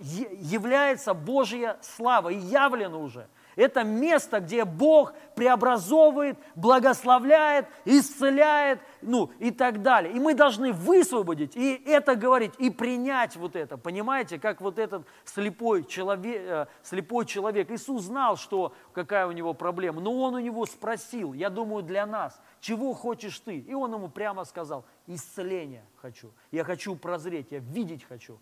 [0.00, 3.28] является Божья слава, и явлена уже–
[3.60, 10.14] это место, где Бог преобразовывает, благословляет, исцеляет, ну и так далее.
[10.14, 13.76] И мы должны высвободить и это говорить, и принять вот это.
[13.76, 17.70] Понимаете, как вот этот слепой человек, э, слепой человек.
[17.70, 22.06] Иисус знал, что, какая у него проблема, но он у него спросил, я думаю, для
[22.06, 23.58] нас, чего хочешь ты?
[23.58, 28.38] И он ему прямо сказал, исцеление хочу, я хочу прозреть, я видеть хочу.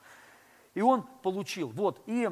[0.75, 1.71] И он получил.
[1.71, 2.31] Вот, и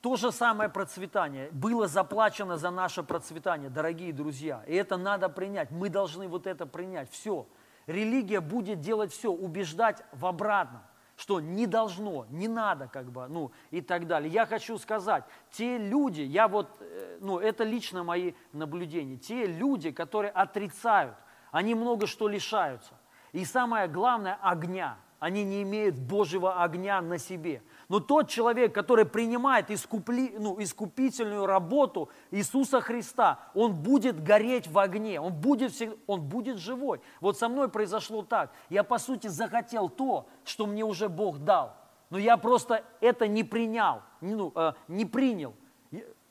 [0.00, 1.48] то же самое процветание.
[1.50, 4.62] Было заплачено за наше процветание, дорогие друзья.
[4.66, 5.70] И это надо принять.
[5.70, 7.10] Мы должны вот это принять.
[7.10, 7.46] Все.
[7.86, 10.82] Религия будет делать все, убеждать в обратном
[11.18, 14.32] что не должно, не надо, как бы, ну и так далее.
[14.32, 19.90] Я хочу сказать, те люди, я вот, э, ну это лично мои наблюдения, те люди,
[19.90, 21.16] которые отрицают,
[21.50, 22.94] они много что лишаются.
[23.32, 24.96] И самое главное, огня.
[25.18, 27.62] Они не имеют Божьего огня на себе.
[27.88, 34.78] Но тот человек, который принимает искупли, ну, искупительную работу Иисуса Христа, он будет гореть в
[34.78, 35.72] огне, он будет,
[36.06, 37.00] он будет живой.
[37.20, 38.52] Вот со мной произошло так.
[38.68, 41.74] Я, по сути, захотел то, что мне уже Бог дал.
[42.10, 45.54] Но я просто это не принял, ну, э, не принял.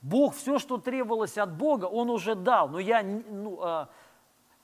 [0.01, 2.69] Бог, все, что требовалось от Бога, Он уже дал.
[2.69, 3.87] Но я ну, э,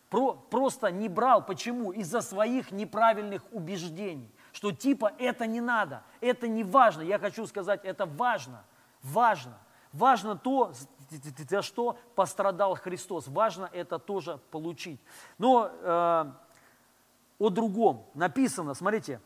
[0.09, 1.43] про, просто не брал.
[1.43, 1.91] Почему?
[1.91, 7.01] Из-за своих неправильных убеждений что типа это не надо, это не важно.
[7.01, 8.63] Я хочу сказать, это важно,
[9.01, 9.57] важно.
[9.91, 10.71] Важно то,
[11.49, 13.27] за что пострадал Христос.
[13.27, 14.99] Важно это тоже получить.
[15.37, 16.31] Но э,
[17.39, 19.19] о другом написано, смотрите,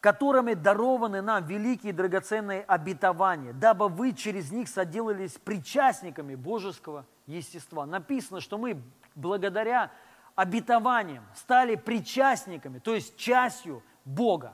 [0.00, 7.84] которыми дарованы нам великие драгоценные обетования, дабы вы через них соделались причастниками божеского естества.
[7.84, 8.80] Написано, что мы
[9.14, 9.90] благодаря
[10.38, 14.52] обетованием, стали причастниками, то есть частью Бога.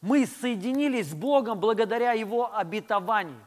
[0.00, 3.44] Мы соединились с Богом благодаря Его обетованию.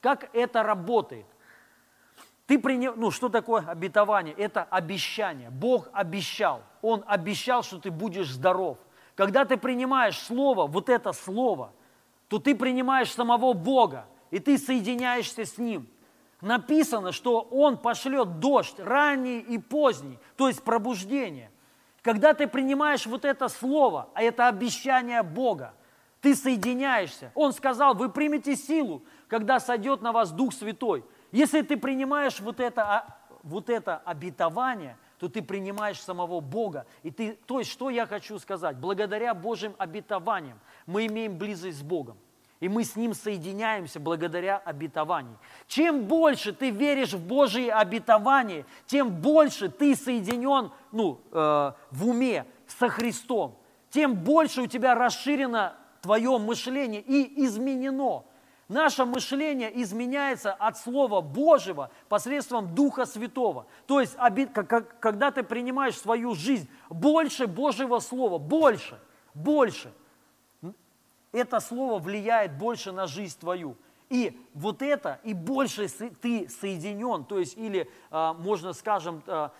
[0.00, 1.26] Как это работает?
[2.48, 4.34] Ты принял, ну что такое обетование?
[4.34, 5.50] Это обещание.
[5.50, 6.64] Бог обещал.
[6.82, 8.78] Он обещал, что ты будешь здоров.
[9.14, 11.72] Когда ты принимаешь Слово, вот это Слово,
[12.26, 15.86] то ты принимаешь самого Бога, и ты соединяешься с Ним
[16.42, 21.50] написано, что Он пошлет дождь ранний и поздний, то есть пробуждение.
[22.02, 25.72] Когда ты принимаешь вот это слово, а это обещание Бога,
[26.20, 27.32] ты соединяешься.
[27.34, 31.04] Он сказал, вы примете силу, когда сойдет на вас Дух Святой.
[31.30, 36.86] Если ты принимаешь вот это, а, вот это обетование, то ты принимаешь самого Бога.
[37.04, 38.76] И ты, то есть, что я хочу сказать?
[38.76, 42.18] Благодаря Божьим обетованиям мы имеем близость с Богом
[42.62, 45.36] и мы с Ним соединяемся благодаря обетованию.
[45.66, 52.46] Чем больше ты веришь в Божьи обетования, тем больше ты соединен ну, э, в уме
[52.68, 53.58] со Христом,
[53.90, 58.22] тем больше у тебя расширено твое мышление и изменено.
[58.68, 63.66] Наше мышление изменяется от Слова Божьего посредством Духа Святого.
[63.88, 64.16] То есть,
[65.00, 69.00] когда ты принимаешь свою жизнь больше Божьего Слова, больше,
[69.34, 69.92] больше–
[71.32, 73.76] это слово влияет больше на жизнь твою.
[74.08, 79.52] И вот это, и больше ты соединен, то есть, или, а, можно, скажем, а,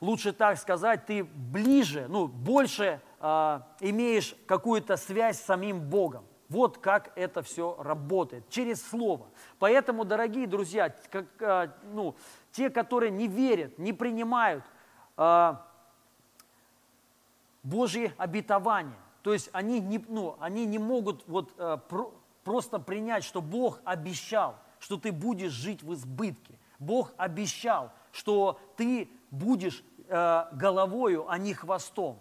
[0.00, 6.24] лучше так сказать, ты ближе, ну, больше э, имеешь какую-то связь с самим Богом.
[6.48, 9.26] Вот как это все работает, через Слово.
[9.58, 12.14] Поэтому, дорогие друзья, как, э, ну,
[12.52, 14.64] те, которые не верят, не принимают
[15.16, 15.54] э,
[17.62, 22.12] Божьи обетования, то есть они не, ну, они не могут вот, э, про,
[22.44, 26.58] просто принять, что Бог обещал, что ты будешь жить в избытке.
[26.78, 32.18] Бог обещал, что ты будешь э, головою, а не хвостом.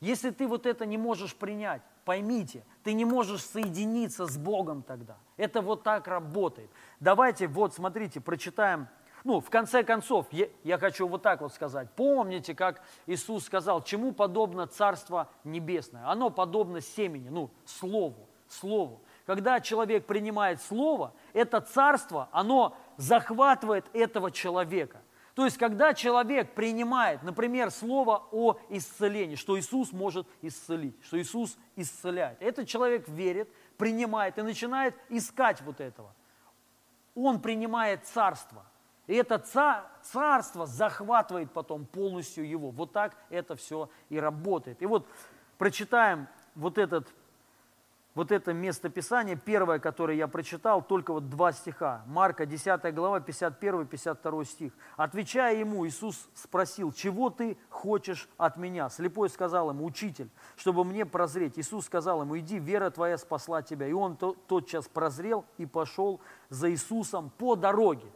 [0.00, 5.18] Если ты вот это не можешь принять, поймите, ты не можешь соединиться с Богом тогда.
[5.36, 6.70] Это вот так работает.
[6.98, 8.88] Давайте вот, смотрите, прочитаем
[9.26, 11.88] ну, в конце концов, я, я хочу вот так вот сказать.
[11.96, 16.08] Помните, как Иисус сказал, чему подобно Царство Небесное?
[16.08, 19.02] Оно подобно семени, ну, Слову, Слову.
[19.26, 25.02] Когда человек принимает Слово, это Царство, оно захватывает этого человека.
[25.34, 31.58] То есть, когда человек принимает, например, слово о исцелении, что Иисус может исцелить, что Иисус
[31.74, 36.14] исцеляет, этот человек верит, принимает и начинает искать вот этого.
[37.16, 38.64] Он принимает царство–
[39.06, 42.70] и это царство захватывает потом полностью его.
[42.70, 44.82] Вот так это все и работает.
[44.82, 45.06] И вот
[45.58, 47.06] прочитаем вот этот
[48.16, 52.02] вот это место Писания, первое, которое я прочитал, только вот два стиха.
[52.06, 54.72] Марка, 10 глава, 51-52 стих.
[54.96, 58.88] Отвечая ему, Иисус спросил, чего ты хочешь от меня?
[58.88, 61.58] Слепой сказал ему, учитель, чтобы мне прозреть.
[61.58, 63.86] Иисус сказал ему, иди, вера твоя спасла тебя.
[63.86, 68.06] И он тотчас прозрел и пошел за Иисусом по дороге.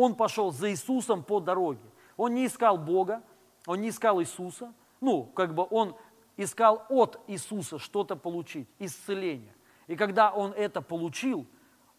[0.00, 1.84] Он пошел за Иисусом по дороге.
[2.16, 3.22] Он не искал Бога,
[3.66, 4.72] он не искал Иисуса.
[5.02, 5.94] Ну, как бы он
[6.38, 9.54] искал от Иисуса что-то получить, исцеление.
[9.88, 11.46] И когда он это получил,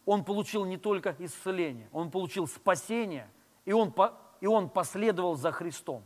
[0.07, 3.29] он получил не только исцеление, он получил спасение,
[3.65, 3.93] и он,
[4.39, 6.01] и он последовал за Христом.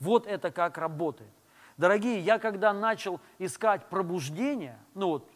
[0.00, 1.30] Вот это как работает.
[1.76, 5.28] Дорогие, я когда начал искать пробуждение, ну вот,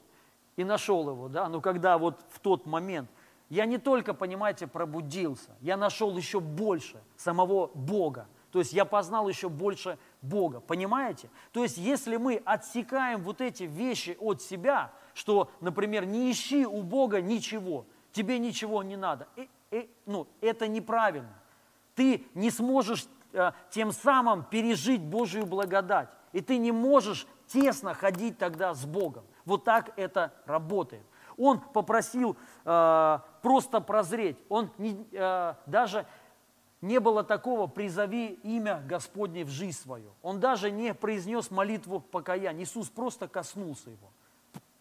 [0.56, 3.10] и нашел его, да, но когда вот в тот момент,
[3.48, 8.28] я не только, понимаете, пробудился, я нашел еще больше самого Бога.
[8.50, 11.30] То есть я познал еще больше Бога, понимаете?
[11.52, 16.82] То есть если мы отсекаем вот эти вещи от себя, что, например, не ищи у
[16.82, 21.34] Бога ничего, тебе ничего не надо, и, и, ну, это неправильно.
[21.94, 28.38] Ты не сможешь э, тем самым пережить Божию благодать, и ты не можешь тесно ходить
[28.38, 29.24] тогда с Богом.
[29.44, 31.02] Вот так это работает.
[31.38, 34.36] Он попросил э, просто прозреть.
[34.48, 36.06] Он не, э, даже
[36.80, 40.12] не было такого «призови имя Господне в жизнь свою».
[40.22, 42.64] Он даже не произнес молитву покаяния.
[42.64, 44.10] Иисус просто коснулся его.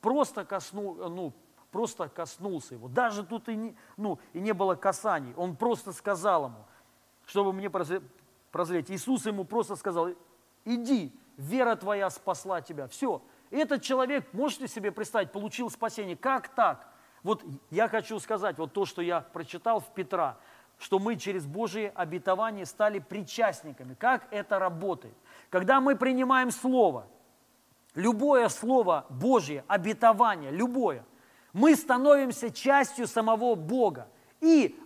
[0.02, 1.34] Просто, коснул, ну,
[1.72, 2.88] просто коснулся его.
[2.88, 5.34] Даже тут и не, ну, и не было касаний.
[5.36, 6.66] Он просто сказал ему,
[7.26, 8.90] чтобы мне прозреть.
[8.92, 10.10] Иисус ему просто сказал,
[10.66, 12.88] иди, вера твоя спасла тебя.
[12.88, 13.22] Все.
[13.52, 16.16] Этот человек, можете себе представить, получил спасение.
[16.16, 16.88] Как так?
[17.24, 20.38] Вот я хочу сказать, вот то, что я прочитал в Петра,
[20.80, 23.96] что мы через Божие обетование стали причастниками.
[23.96, 25.16] Как это работает?
[25.50, 27.08] Когда мы принимаем Слово,
[27.96, 31.04] любое Слово Божье, обетование, любое,
[31.54, 34.08] мы становимся частью самого Бога.
[34.40, 34.80] И,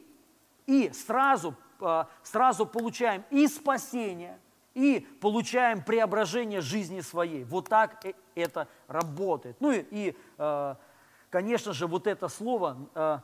[0.65, 4.39] и сразу, а, сразу получаем и спасение,
[4.73, 7.43] и получаем преображение жизни своей.
[7.43, 9.57] Вот так э, это работает.
[9.59, 10.77] Ну и, и а,
[11.29, 13.19] конечно же, вот это слово, э,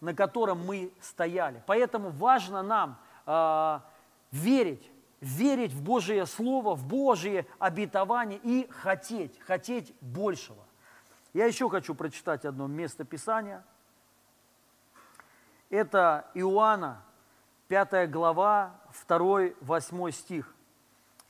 [0.00, 1.62] на котором мы стояли.
[1.66, 3.80] Поэтому важно нам э,
[4.30, 4.90] верить,
[5.20, 10.64] верить в Божие Слово, в Божие обетование и хотеть, хотеть большего.
[11.32, 13.64] Я еще хочу прочитать одно место Писания.
[15.68, 17.04] Это Иоанна,
[17.68, 20.54] 5 глава, 2-8 стих.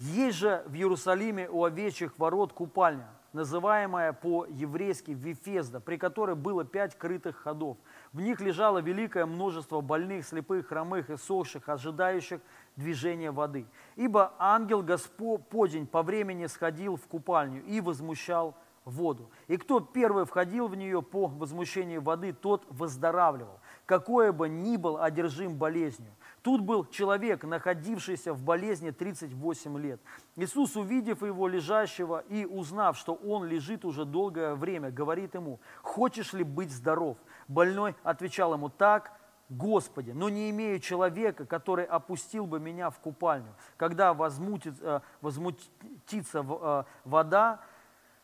[0.00, 6.96] Есть же в Иерусалиме у овечьих ворот купальня– называемая по-еврейски Вифезда, при которой было пять
[6.96, 7.76] крытых ходов.
[8.12, 12.40] В них лежало великое множество больных, слепых, хромых и сохших, ожидающих
[12.77, 13.66] движения воды.
[13.96, 19.31] Ибо ангел Господень по времени сходил в купальню и возмущал воду.
[19.46, 25.00] И кто первый входил в нее по возмущению воды, тот выздоравливал, какое бы ни был
[25.00, 26.12] одержим болезнью.
[26.42, 30.00] Тут был человек, находившийся в болезни 38 лет.
[30.36, 36.32] Иисус, увидев его лежащего и узнав, что он лежит уже долгое время, говорит ему, «Хочешь
[36.32, 39.12] ли быть здоров?» Больной отвечал ему, «Так,
[39.50, 46.46] Господи, но не имею человека, который опустил бы меня в купальню, когда возмутит, э, возмутится
[46.48, 47.60] э, вода,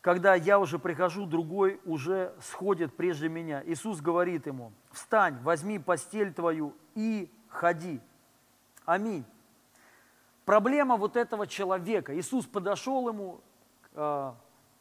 [0.03, 3.61] когда я уже прихожу, другой уже сходит прежде меня.
[3.67, 8.01] Иисус говорит ему, встань, возьми постель твою и ходи.
[8.85, 9.25] Аминь.
[10.45, 12.17] проблема вот этого человека.
[12.17, 13.41] Иисус подошел ему,
[13.93, 14.33] э,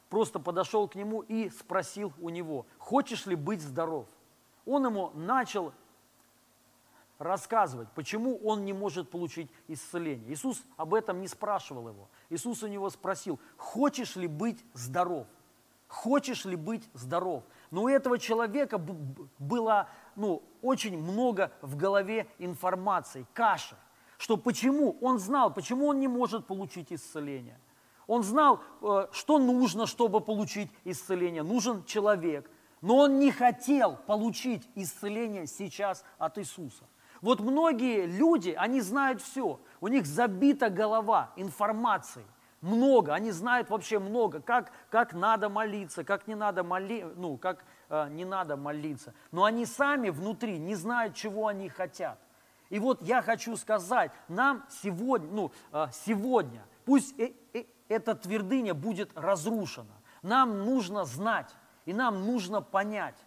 [0.09, 4.07] просто подошел к нему и спросил у него, хочешь ли быть здоров?
[4.65, 5.73] Он ему начал
[7.17, 10.33] рассказывать, почему он не может получить исцеление.
[10.33, 12.09] Иисус об этом не спрашивал его.
[12.29, 15.27] Иисус у него спросил, хочешь ли быть здоров?
[15.87, 17.43] Хочешь ли быть здоров?
[17.71, 18.77] Но у этого человека
[19.39, 23.77] было ну, очень много в голове информации, каша.
[24.17, 24.97] Что почему?
[25.01, 27.59] Он знал, почему он не может получить исцеление.
[28.07, 31.43] Он знал, э, что нужно, чтобы получить исцеление.
[31.43, 32.49] Нужен человек.
[32.81, 36.85] Но он не хотел получить исцеление сейчас от Иисуса.
[37.21, 39.59] Вот многие люди, они знают все.
[39.81, 42.25] У них забита голова информацией.
[42.61, 47.63] Много, они знают вообще много, как, как надо молиться, как не надо моли, ну, как
[47.89, 49.13] не надо молиться.
[49.31, 52.19] Но они сами внутри не знают, чего они хотят.
[52.69, 58.73] И вот я хочу сказать, нам сегодня, ну, э, сегодня, пусть э, э, эта твердыня
[58.73, 61.55] будет разрушена, нам нужно знать,
[61.85, 63.17] и нам нужно понять.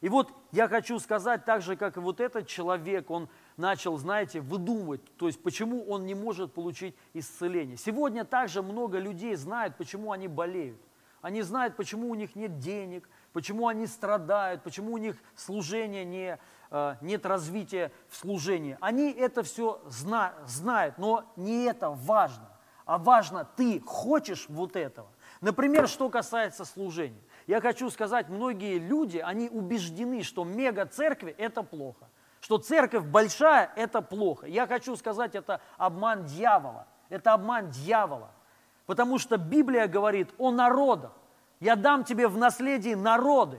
[0.00, 4.40] И вот я хочу сказать так же, как и вот этот человек, он начал, знаете,
[4.40, 7.76] выдумывать, то есть почему он не может получить исцеление.
[7.76, 10.80] Сегодня также много людей знают, почему они болеют.
[11.22, 16.38] Они знают, почему у них нет денег, почему они страдают, почему у них служение не,
[16.70, 18.78] э, нет развития в служении.
[18.80, 22.48] Они это все зна, знают, но не это важно.
[22.86, 25.08] А важно, ты хочешь вот этого.
[25.42, 27.20] Например, что касается служения.
[27.46, 32.08] Я хочу сказать, многие люди, они убеждены, что мега-церкви– это плохо
[32.44, 34.46] что церковь большая– это плохо.
[34.46, 36.86] Я хочу сказать, это обман дьявола.
[37.08, 38.32] Это обман дьявола.
[38.84, 41.12] Потому что Библия говорит о народах.
[41.64, 43.58] Я дам тебе в наследие народы.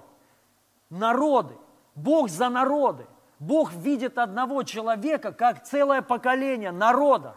[0.91, 1.57] Народы.
[1.95, 3.07] Бог за народы.
[3.39, 7.35] Бог видит одного человека как целое поколение народа,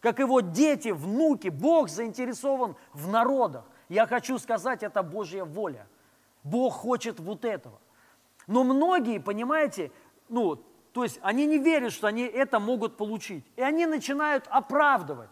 [0.00, 1.50] как его дети, внуки.
[1.50, 3.64] Бог заинтересован в народах.
[3.88, 5.86] Я хочу сказать, это Божья воля.
[6.42, 7.78] Бог хочет вот этого.
[8.48, 9.92] Но многие, понимаете,
[10.28, 10.56] ну,
[10.94, 13.44] то есть они не верят, что они это могут получить.
[13.54, 15.30] И они начинают оправдывать,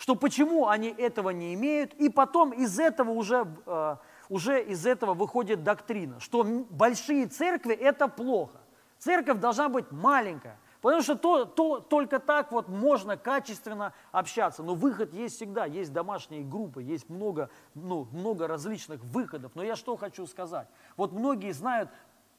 [0.00, 1.92] что почему они этого не имеют.
[1.92, 3.96] И потом из этого уже, э,
[4.30, 8.58] уже из этого выходит доктрина, что большие церкви– это плохо.
[8.96, 10.58] Церковь должна быть маленькая.
[10.80, 14.62] Потому что то, то, только так вот можно качественно общаться.
[14.62, 15.66] Но выход есть всегда.
[15.66, 19.52] Есть домашние группы, есть много, ну, много различных выходов.
[19.54, 20.66] Но я что хочу сказать.
[20.96, 21.90] Вот многие знают,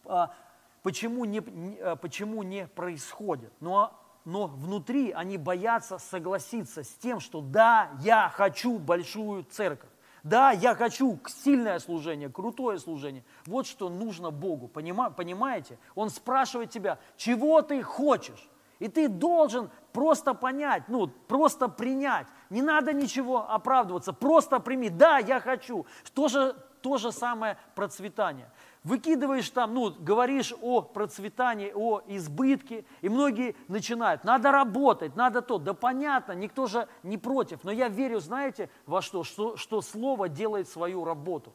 [0.06, 0.34] а,
[0.82, 1.44] почему не,
[1.78, 3.54] э, почему не происходит.
[3.60, 9.90] Но, но внутри они боятся согласиться с тем, что да, я хочу большую церковь.
[10.24, 13.24] Да, я хочу сильное служение, крутое служение.
[13.48, 15.80] Вот что нужно Богу, понимаете?
[15.96, 18.48] Он спрашивает тебя, чего ты хочешь?
[18.78, 22.28] И ты должен просто понять, ну, просто принять.
[22.50, 24.90] Не надо ничего оправдываться, просто прими.
[24.90, 25.86] Да, я хочу.
[26.14, 28.50] То же, то же самое процветание
[28.84, 35.58] выкидываешь там, ну, говоришь о процветании, о избытке, и многие начинают, надо работать, надо то.
[35.58, 39.24] Да понятно, никто же не против, но я верю, знаете, во что?
[39.24, 41.54] Что, что Слово делает свою работу.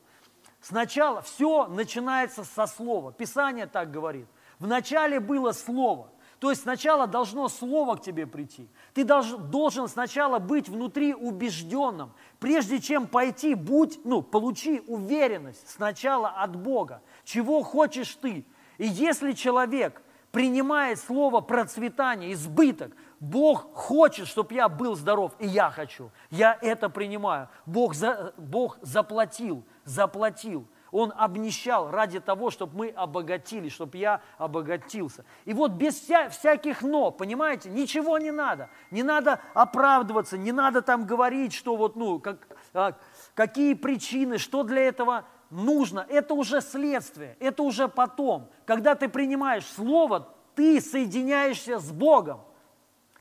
[0.60, 3.12] Сначала все начинается со Слова.
[3.12, 4.26] Писание так говорит.
[4.58, 6.10] Вначале было Слово.
[6.38, 8.68] То есть сначала должно слово к тебе прийти.
[8.92, 12.12] Ты должен сначала быть внутри убежденным.
[12.38, 17.00] Прежде чем пойти, будь, ну, получи уверенность сначала от Бога.
[17.26, 18.46] Чего хочешь ты?
[18.78, 20.00] И если человек
[20.30, 26.12] принимает слово процветание, избыток, Бог хочет, чтобы я был здоров, и я хочу.
[26.30, 27.48] Я это принимаю.
[27.66, 30.68] Бог, за, Бог заплатил, заплатил.
[30.92, 35.24] Он обнищал ради того, чтобы мы обогатились, чтобы я обогатился.
[35.46, 38.70] И вот без вся, всяких «но», понимаете, ничего не надо.
[38.92, 42.96] Не надо оправдываться, не надо там говорить, что вот, ну, как, а,
[43.34, 46.06] какие причины, что для этого нужно.
[46.08, 48.48] Это уже следствие, это уже потом.
[48.64, 52.40] Когда ты принимаешь Слово, ты соединяешься с Богом.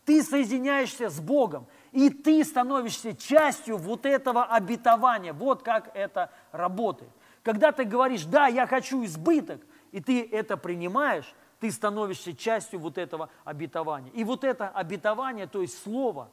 [0.05, 5.34] Ты соединяешься с Богом, и ты становишься частью вот этого обетования.
[5.34, 7.09] Вот как это работает.
[7.41, 9.61] Когда ты говоришь, да, я хочу избыток,
[9.91, 14.11] и ты это принимаешь, ты становишься частью вот этого обетования.
[14.11, 16.30] И вот это обетование, то есть слово,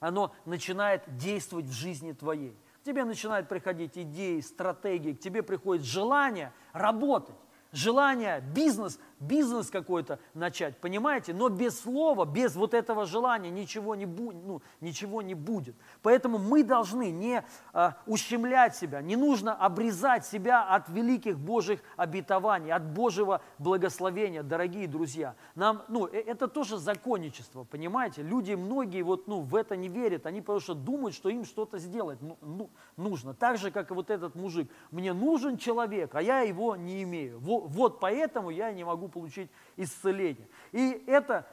[0.00, 2.56] оно начинает действовать в жизни твоей.
[2.82, 7.36] Тебе начинают приходить идеи, стратегии, к тебе приходит желание работать,
[7.72, 11.34] желание бизнес бизнес какой-то начать, понимаете?
[11.34, 15.76] Но без слова, без вот этого желания ничего не, бу- ну, ничего не будет.
[16.02, 22.72] Поэтому мы должны не а, ущемлять себя, не нужно обрезать себя от великих Божьих обетований,
[22.72, 25.34] от Божьего благословения, дорогие друзья.
[25.54, 28.22] Нам, ну, э, это тоже законничество, понимаете?
[28.22, 31.78] Люди, многие вот, ну, в это не верят, они потому что думают, что им что-то
[31.78, 33.34] сделать ну, ну, нужно.
[33.34, 34.70] Так же, как и вот этот мужик.
[34.90, 37.38] Мне нужен человек, а я его не имею.
[37.40, 40.48] Вот, вот поэтому я не могу получить исцеление.
[40.72, 41.46] И это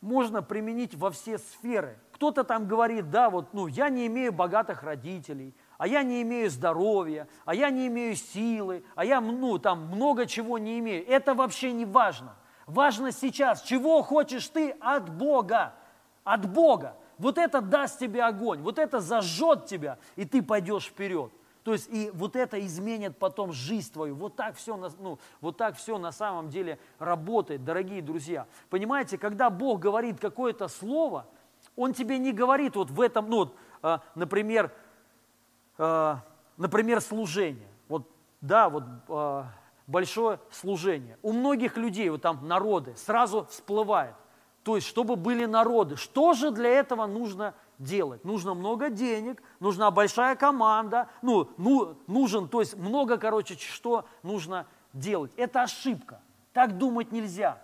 [0.00, 1.98] можно применить во все сферы.
[2.12, 6.50] Кто-то там говорит, да, вот, ну, я не имею богатых родителей, а я не имею
[6.50, 11.06] здоровья, а я не имею силы, а я, ну, там, много чего не имею.
[11.08, 12.36] Это вообще не важно.
[12.66, 15.74] Важно сейчас, чего хочешь ты от Бога,
[16.22, 16.96] от Бога.
[17.18, 21.32] Вот это даст тебе огонь, вот это зажжет тебя, и ты пойдешь вперед.
[21.64, 24.14] То есть и вот это изменит потом жизнь твою.
[24.14, 28.46] Вот так все, ну, вот так все на самом деле работает, дорогие друзья.
[28.68, 31.26] Понимаете, когда Бог говорит какое-то слово,
[31.74, 33.50] Он тебе не говорит вот в этом, ну,
[33.80, 34.72] а, например,
[35.78, 36.20] а,
[36.58, 37.68] например, служение.
[37.88, 38.10] Вот,
[38.42, 39.46] да, вот а,
[39.86, 41.18] большое служение.
[41.22, 44.14] У многих людей, вот там народы, сразу всплывает.
[44.64, 45.96] То есть, чтобы были народы.
[45.96, 48.24] Что же для этого нужно делать.
[48.24, 54.66] Нужно много денег, нужна большая команда, ну, ну, нужен, то есть много, короче, что нужно
[54.92, 55.32] делать.
[55.36, 56.20] Это ошибка.
[56.52, 57.60] Так думать нельзя.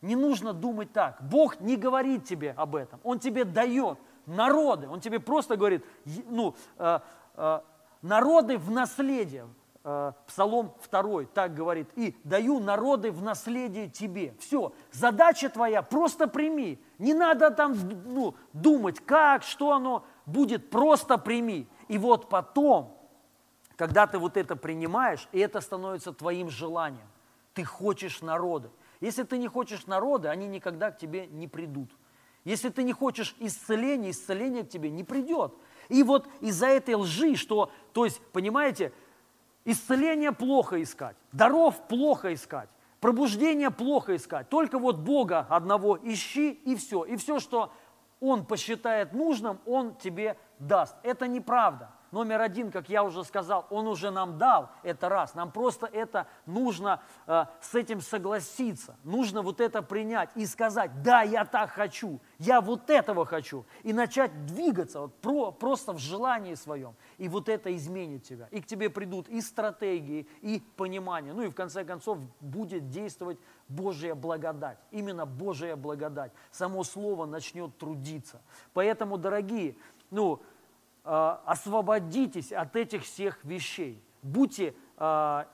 [0.00, 1.20] Не нужно думать так.
[1.20, 3.00] Бог не говорит тебе об этом.
[3.02, 4.88] Он тебе дает народы.
[4.88, 5.84] Он тебе просто говорит,
[6.28, 7.00] ну, э,
[7.34, 7.60] э,
[8.02, 9.48] народы в наследие.
[9.90, 11.88] Э, Псалом 2 так говорит.
[11.96, 14.34] И даю народы в наследие тебе.
[14.38, 14.74] Все.
[14.92, 16.78] Задача твоя просто прими.
[16.98, 17.74] Не надо там
[18.04, 21.66] ну, думать, как, что оно будет, просто прими.
[21.88, 22.98] И вот потом,
[23.76, 27.08] когда ты вот это принимаешь, и это становится твоим желанием,
[27.54, 28.70] ты хочешь народы.
[29.00, 31.90] Если ты не хочешь народы, они никогда к тебе не придут.
[32.44, 35.54] Если ты не хочешь исцеления, исцеление к тебе не придет.
[35.88, 38.92] И вот из-за этой лжи, что, то есть, понимаете,
[39.64, 42.68] исцеление плохо искать, даров плохо искать,
[43.00, 44.48] Пробуждение плохо искать.
[44.48, 47.04] Только вот Бога одного ищи и все.
[47.04, 47.72] И все, что
[48.20, 50.96] Он посчитает нужным, Он тебе даст.
[51.04, 51.90] Это неправда.
[52.10, 55.34] Номер один, как я уже сказал, Он уже нам дал, это раз.
[55.34, 61.22] Нам просто это нужно э, с этим согласиться, нужно вот это принять и сказать, да,
[61.22, 63.66] я так хочу, я вот этого хочу.
[63.82, 66.94] И начать двигаться вот, про, просто в желании своем.
[67.18, 68.48] И вот это изменит тебя.
[68.50, 71.32] И к тебе придут и стратегии, и понимание.
[71.34, 73.38] Ну и в конце концов будет действовать
[73.68, 74.78] Божья благодать.
[74.90, 76.32] Именно Божья благодать.
[76.50, 78.40] Само слово начнет трудиться.
[78.72, 79.76] Поэтому, дорогие,
[80.10, 80.42] ну,
[81.46, 84.02] освободитесь от этих всех вещей.
[84.22, 85.46] Будьте а,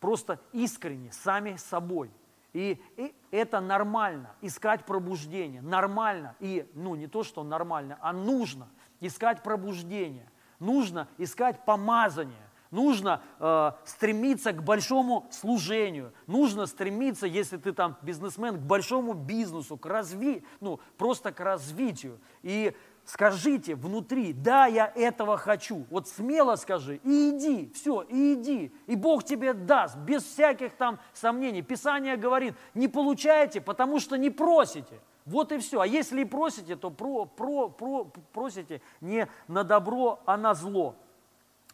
[0.00, 2.10] просто искренни сами собой.
[2.52, 5.60] И, и это нормально, искать пробуждение.
[5.60, 6.34] Нормально.
[6.40, 8.68] И, ну, не то, что нормально, а нужно
[9.00, 10.30] искать пробуждение.
[10.58, 12.48] Нужно искать помазание.
[12.70, 16.12] Нужно э, стремиться к большому служению.
[16.26, 22.20] Нужно стремиться, если ты там бизнесмен, к большому бизнесу, к разви, ну, просто к развитию.
[22.42, 22.76] И
[23.08, 25.86] Скажите внутри, да, я этого хочу.
[25.88, 28.70] Вот смело скажи и иди, все, и иди.
[28.86, 31.62] И Бог тебе даст, без всяких там сомнений.
[31.62, 35.00] Писание говорит, не получаете, потому что не просите.
[35.24, 35.80] Вот и все.
[35.80, 38.04] А если и просите, то про, про, про,
[38.34, 40.94] просите не на добро, а на зло.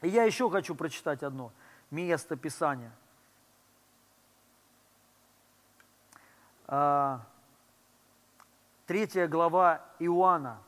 [0.02, 1.50] И я еще хочу прочитать одно
[1.90, 2.92] место Писания.
[6.68, 7.22] А,
[8.86, 10.60] третья глава Иоанна,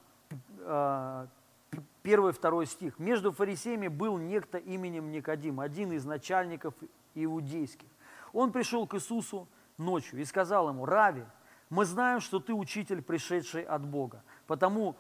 [2.03, 2.99] первый, второй стих.
[2.99, 6.75] «Между фарисеями был некто именем Никодим, один из начальников
[7.15, 7.89] иудейских.
[8.33, 9.49] Он пришел к Иисусу
[9.79, 11.25] ночью и сказал ему, «Рави,
[11.71, 14.97] мы знаем, что ты учитель, пришедший от Бога, потому,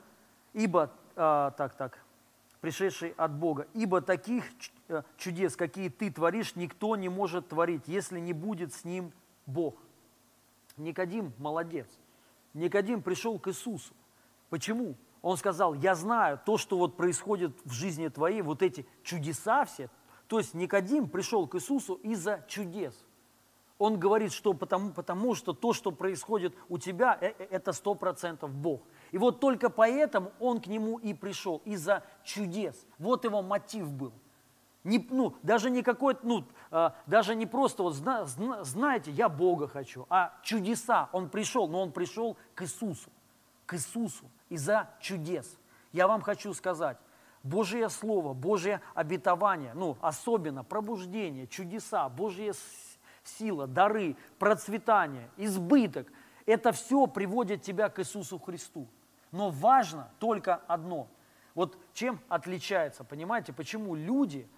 [0.52, 1.98] ибо, а, так, так,
[2.60, 4.44] пришедший от Бога, ибо таких
[4.88, 9.12] э, чудес, какие ты творишь, никто не может творить, если не будет с ним
[9.46, 9.76] Бог».
[10.76, 11.86] Никодим молодец.
[12.52, 13.94] Никодим пришел к Иисусу.
[14.50, 14.94] Почему?
[15.26, 19.90] Он сказал, я знаю то, что вот происходит в жизни твоей, вот эти чудеса все.
[20.28, 22.94] То есть Никодим пришел к Иисусу из-за чудес.
[23.76, 27.96] Он говорит, что потому, потому что то, что происходит у тебя, э, э, это сто
[27.96, 28.82] процентов Бог.
[29.10, 32.86] И вот только поэтому он к нему и пришел, из-за чудес.
[32.96, 34.12] Вот его мотив был.
[34.84, 39.28] Не, ну, даже не какой ну, а, даже не просто вот зна, зна, знаете, я
[39.28, 41.08] Бога хочу, а чудеса.
[41.10, 43.10] Он пришел, но он пришел к Иисусу,
[43.66, 45.58] к Иисусу из-за чудес.
[45.92, 46.98] Я вам хочу сказать,
[47.42, 52.52] Божье Слово, Божье обетование, ну, особенно пробуждение, чудеса, Божье
[53.24, 56.08] сила, дары, процветание, избыток,
[56.44, 58.88] это все приводит тебя к Иисусу Христу.
[59.32, 61.08] Но важно только одно.
[61.54, 64.48] Вот чем отличается, понимаете, почему люди,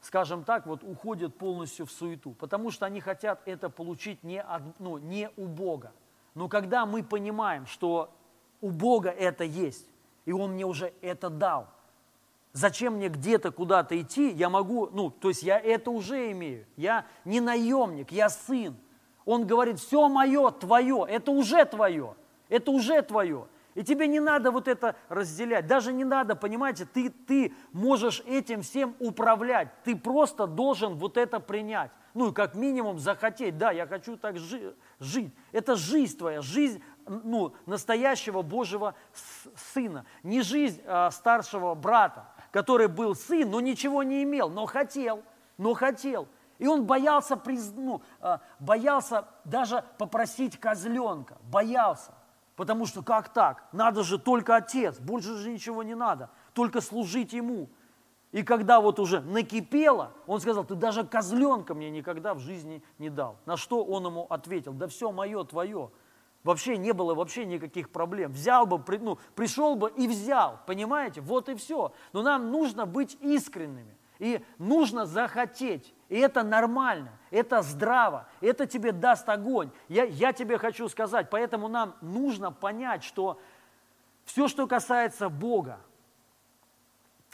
[0.00, 2.32] скажем так, вот уходят полностью в суету?
[2.32, 5.92] Потому что они хотят это получить не, от, ну, не у Бога.
[6.34, 8.15] Но когда мы понимаем, что
[8.66, 9.86] у Бога это есть,
[10.24, 11.68] и Он мне уже это дал,
[12.52, 16.66] зачем мне где-то куда-то идти, я могу, ну, то есть я это уже имею.
[16.76, 18.74] Я не наемник, я сын.
[19.24, 22.14] Он говорит, все мое, твое, это уже твое,
[22.48, 23.46] это уже твое.
[23.74, 28.62] И тебе не надо вот это разделять, даже не надо, понимаете, ты, ты можешь этим
[28.62, 31.90] всем управлять, ты просто должен вот это принять.
[32.14, 35.34] Ну, как минимум захотеть, да, я хочу так жи- жить.
[35.52, 38.94] Это жизнь твоя, жизнь ну, настоящего Божьего
[39.72, 42.26] сына, не жизнь а, старшего брата
[42.56, 45.22] который был сын, но ничего не имел, но хотел,
[45.58, 46.26] но хотел.
[46.58, 47.38] И он боялся,
[47.74, 52.14] ну, а, боялся даже попросить козленка, боялся.
[52.56, 53.64] Потому что как так?
[53.72, 57.68] Надо же только отец, больше же ничего не надо, только служить ему.
[58.32, 63.10] И когда вот уже накипело, он сказал, ты даже козленка мне никогда в жизни не
[63.10, 63.36] дал.
[63.44, 65.90] На что он ему ответил, да все мое, твое.
[66.46, 68.30] Вообще не было вообще никаких проблем.
[68.30, 71.20] Взял бы, ну, пришел бы и взял, понимаете?
[71.20, 71.92] Вот и все.
[72.12, 73.96] Но нам нужно быть искренними.
[74.20, 75.92] И нужно захотеть.
[76.08, 79.72] И это нормально, это здраво, это тебе даст огонь.
[79.88, 83.40] Я, я тебе хочу сказать, поэтому нам нужно понять, что
[84.24, 85.80] все, что касается Бога,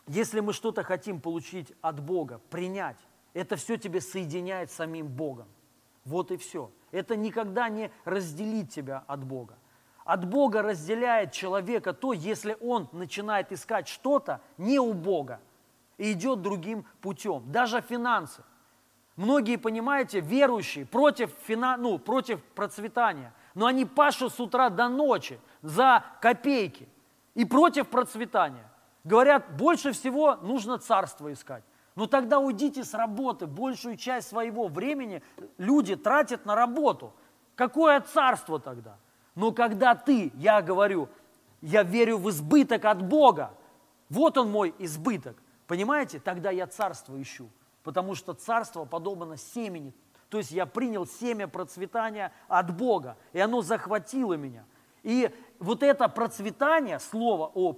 [0.07, 2.99] если мы что-то хотим получить от Бога, принять,
[3.35, 5.49] это все тебе соединяет с самим Богом.
[6.07, 6.71] Вот и все.
[6.93, 9.59] Это никогда не разделит тебя от Бога.
[10.05, 15.41] От Бога разделяет человека то, если он начинает искать что-то не у Бога
[15.97, 17.51] и идет другим путем.
[17.51, 18.43] Даже финансы.
[19.17, 25.39] Многие, понимаете, верующие против, фина, ну, против процветания, но они пашут с утра до ночи
[25.61, 26.89] за копейки
[27.35, 28.69] и против процветания.
[29.05, 31.65] Говорят, больше всего нужно царство искать.
[31.95, 33.47] Ну тогда уйдите с работы.
[33.47, 35.23] Большую часть своего времени
[35.59, 37.13] люди тратят на работу.
[37.55, 38.97] Какое царство тогда?
[39.35, 41.09] Но когда ты, я говорю,
[41.61, 43.55] я верю в избыток от Бога,
[44.09, 45.37] вот он мой избыток,
[45.67, 47.49] понимаете, тогда я царство ищу.
[47.83, 49.95] Потому что царство подобно семени.
[50.29, 54.65] То есть я принял семя процветания от Бога, и оно захватило меня.
[55.03, 57.77] И вот это процветание, слово о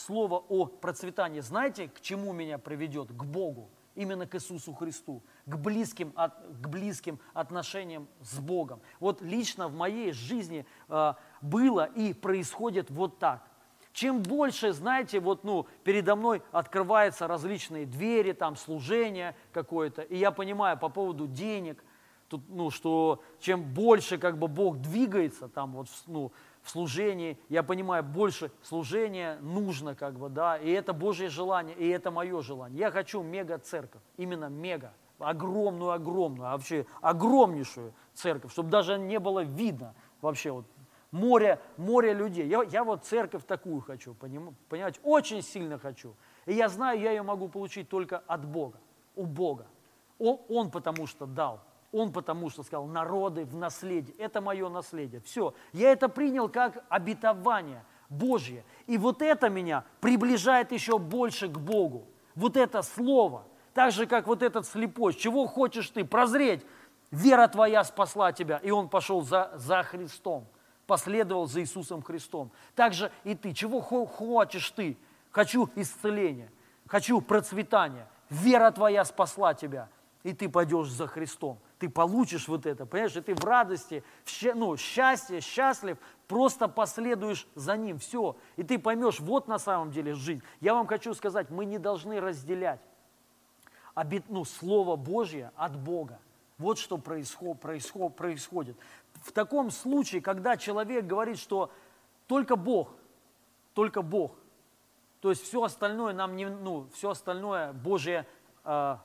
[0.00, 3.08] слово о процветании, знаете, к чему меня приведет?
[3.08, 8.80] К Богу, именно к Иисусу Христу, к близким, от, к близким отношениям с Богом.
[8.98, 13.46] Вот лично в моей жизни э, было и происходит вот так.
[13.92, 20.30] Чем больше, знаете, вот, ну, передо мной открываются различные двери, там, служение какое-то, и я
[20.30, 21.84] понимаю по поводу денег,
[22.28, 26.30] тут, ну, что чем больше, как бы, Бог двигается, там, вот, ну,
[26.62, 31.88] в служении, я понимаю, больше служения нужно, как бы, да, и это Божье желание, и
[31.88, 32.78] это мое желание.
[32.78, 39.94] Я хочу мега-церковь, именно мега, огромную-огромную, а вообще огромнейшую церковь, чтобы даже не было видно
[40.20, 40.66] вообще вот
[41.10, 42.46] море, море людей.
[42.46, 46.14] Я, я вот церковь такую хочу, поним, понимаете, очень сильно хочу.
[46.46, 48.78] И я знаю, я ее могу получить только от Бога,
[49.14, 49.66] у Бога.
[50.18, 51.60] Он, он потому что дал.
[51.92, 55.20] Он потому что сказал, народы в наследие, это мое наследие.
[55.22, 58.64] Все, я это принял как обетование Божье.
[58.86, 62.06] И вот это меня приближает еще больше к Богу.
[62.36, 63.44] Вот это слово.
[63.74, 65.14] Так же, как вот этот слепой.
[65.14, 66.04] Чего хочешь ты?
[66.04, 66.64] Прозреть.
[67.10, 68.58] Вера твоя спасла тебя.
[68.58, 70.46] И он пошел за, за Христом.
[70.86, 72.52] Последовал за Иисусом Христом.
[72.76, 73.52] Так же и ты.
[73.52, 74.96] Чего хочешь ты?
[75.30, 76.52] Хочу исцеления.
[76.86, 78.08] Хочу процветания.
[78.28, 79.88] Вера твоя спасла тебя.
[80.22, 84.54] И ты пойдешь за Христом ты получишь вот это, понимаешь, и ты в радости, в
[84.54, 85.96] ну, счастье, счастлив,
[86.28, 90.42] просто последуешь за ним, все, и ты поймешь, вот на самом деле жизнь.
[90.60, 92.80] Я вам хочу сказать, мы не должны разделять
[93.94, 96.20] обет, ну, Слово Божье от Бога.
[96.58, 98.76] Вот что происход, происход, происходит.
[99.22, 101.72] В таком случае, когда человек говорит, что
[102.26, 102.90] только Бог,
[103.72, 104.36] только Бог,
[105.20, 108.26] то есть все остальное нам не, ну, все остальное Божье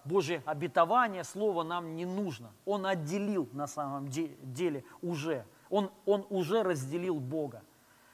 [0.03, 2.51] Божье обетование, Слово нам не нужно.
[2.65, 5.45] Он отделил на самом деле уже.
[5.69, 7.63] Он, он уже разделил Бога.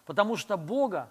[0.05, 1.09] Потому что Бога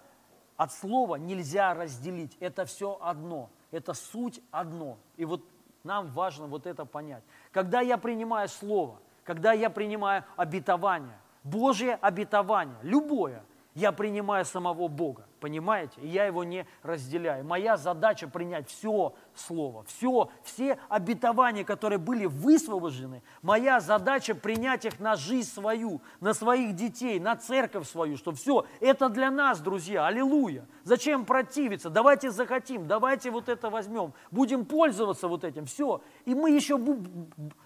[0.57, 2.37] от Слова нельзя разделить.
[2.39, 3.49] Это все одно.
[3.69, 4.97] Это суть одно.
[5.17, 5.43] И вот
[5.83, 7.23] нам важно вот это понять.
[7.51, 13.43] Когда я принимаю Слово, когда я принимаю обетование, Божье обетование, любое,
[13.73, 16.01] Я принимаю самого Бога, понимаете?
[16.01, 17.45] И я его не разделяю.
[17.45, 23.23] Моя задача принять все Слово, все, все обетования, которые были высвобождены.
[23.41, 28.65] Моя задача принять их на жизнь свою, на своих детей, на церковь свою, что все,
[28.81, 30.67] это для нас, друзья, аллилуйя.
[30.83, 31.89] Зачем противиться?
[31.89, 36.01] Давайте захотим, давайте вот это возьмем, будем пользоваться вот этим, все.
[36.25, 36.77] И мы еще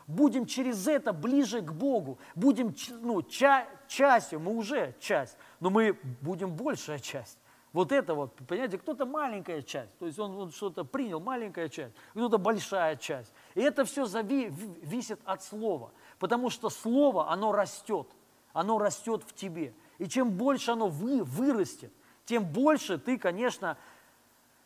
[0.06, 5.98] будем через это ближе к Богу, будем ну, ча частью, мы уже часть, но мы
[6.22, 7.40] будем большая часть.
[7.74, 11.96] Вот это вот, понимаете, кто-то маленькая часть, то есть он, он что-то принял, маленькая часть,
[12.12, 13.34] кто-то большая часть.
[13.56, 15.90] И это все зависит от слова,
[16.20, 18.08] потому что слово, оно растет,
[18.54, 19.74] оно растет в тебе.
[19.98, 21.92] И чем больше оно вы, вырастет,
[22.26, 23.76] тем больше ты, конечно,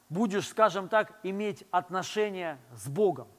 [0.09, 3.29] будешь, скажем так, иметь отношение с Богом.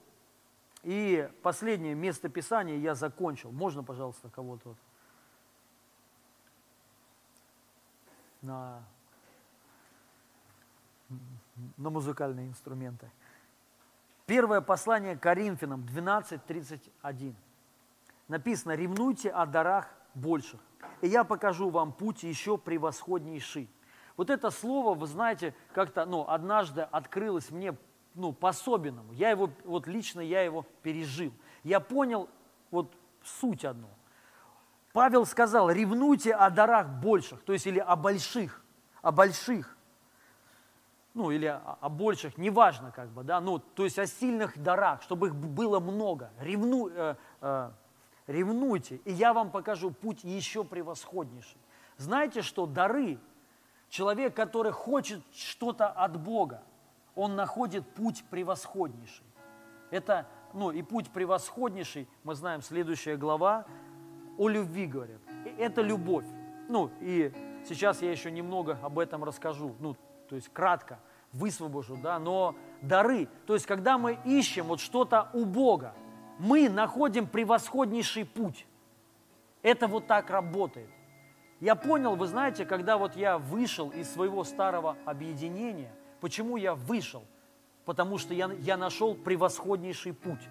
[0.82, 3.52] И последнее место Писания я закончил.
[3.52, 4.76] Можно, пожалуйста, кого-то?
[8.42, 8.82] На
[11.76, 13.10] на музыкальные инструменты.
[14.26, 17.34] Первое послание Коринфянам 12.31.
[18.28, 20.60] Написано, ревнуйте о дарах больших,
[21.00, 23.68] и я покажу вам путь еще превосходнейший.
[24.16, 27.76] Вот это слово, вы знаете, как-то ну, однажды открылось мне
[28.14, 29.12] ну, по-особенному.
[29.12, 31.32] Я его, вот лично я его пережил.
[31.64, 32.28] Я понял
[32.70, 33.88] вот суть одну.
[34.92, 38.62] Павел сказал, ревнуйте о дарах больших, то есть или о больших,
[39.02, 39.76] о больших
[41.14, 45.28] ну или о, больших, неважно как бы, да, ну то есть о сильных дарах, чтобы
[45.28, 46.30] их было много.
[46.38, 47.70] Ревну, э, э,
[48.26, 51.58] ревнуйте, и я вам покажу путь еще превосходнейший.
[51.96, 53.18] Знаете, что дары,
[53.88, 56.62] человек, который хочет что-то от Бога,
[57.14, 59.26] он находит путь превосходнейший.
[59.90, 63.66] Это, ну и путь превосходнейший, мы знаем, следующая глава,
[64.40, 65.20] о любви говорит.
[65.58, 66.24] Это любовь.
[66.66, 67.30] Ну и
[67.68, 69.76] сейчас я еще немного об этом расскажу.
[69.80, 69.94] Ну,
[70.28, 70.98] то есть кратко
[71.32, 75.94] высвобожу, да, но дары, то есть когда мы ищем вот что-то у Бога,
[76.38, 78.66] мы находим превосходнейший путь.
[79.62, 80.88] Это вот так работает.
[81.60, 87.24] Я понял, вы знаете, когда вот я вышел из своего старого объединения, почему я вышел?
[87.84, 90.48] Потому что я, я нашел превосходнейший путь.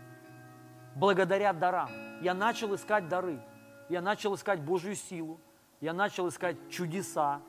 [0.95, 1.89] Благодаря дарам.
[2.21, 3.39] Я начал искать дары.
[3.89, 5.39] Я начал искать Божью силу.
[5.81, 7.41] Я начал искать чудеса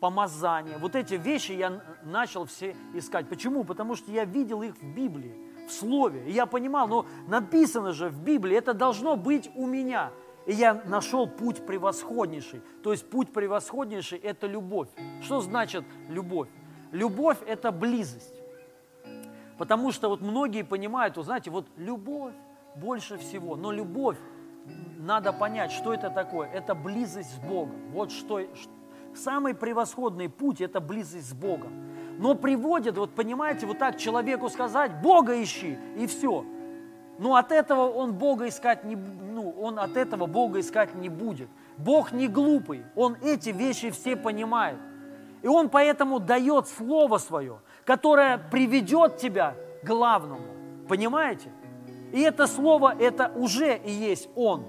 [0.00, 0.76] помазание.
[0.78, 3.28] Вот эти вещи я начал все искать.
[3.28, 3.64] Почему?
[3.64, 5.34] Потому что я видел их в Библии,
[5.66, 6.28] в Слове.
[6.28, 10.12] И я понимал, ну написано же в Библии, это должно быть у меня.
[10.46, 12.60] И я нашел путь превосходнейший.
[12.82, 14.88] То есть путь превосходнейший– это любовь.
[15.22, 16.48] Что значит любовь?
[16.92, 18.34] Любовь– это близость.
[19.58, 22.34] Потому что вот многие понимают, вы знаете, вот любовь
[22.76, 23.56] больше всего.
[23.56, 24.18] Но любовь,
[24.98, 26.48] надо понять, что это такое.
[26.50, 27.90] Это близость с Богом.
[27.92, 28.40] Вот что,
[29.16, 31.72] Самый превосходный путь– это близость с Богом.
[32.18, 36.44] Но приводит, вот понимаете, вот так человеку сказать, Бога ищи, и все.
[37.18, 41.48] Но от этого он Бога искать не, ну, он от этого Бога искать не будет.
[41.78, 44.78] Бог не глупый, Он эти вещи все понимает.
[45.42, 50.46] И Он поэтому дает Слово Свое, которое приведет тебя к главному.
[50.88, 51.50] Понимаете?
[52.12, 54.64] И это Слово, это уже и есть Он.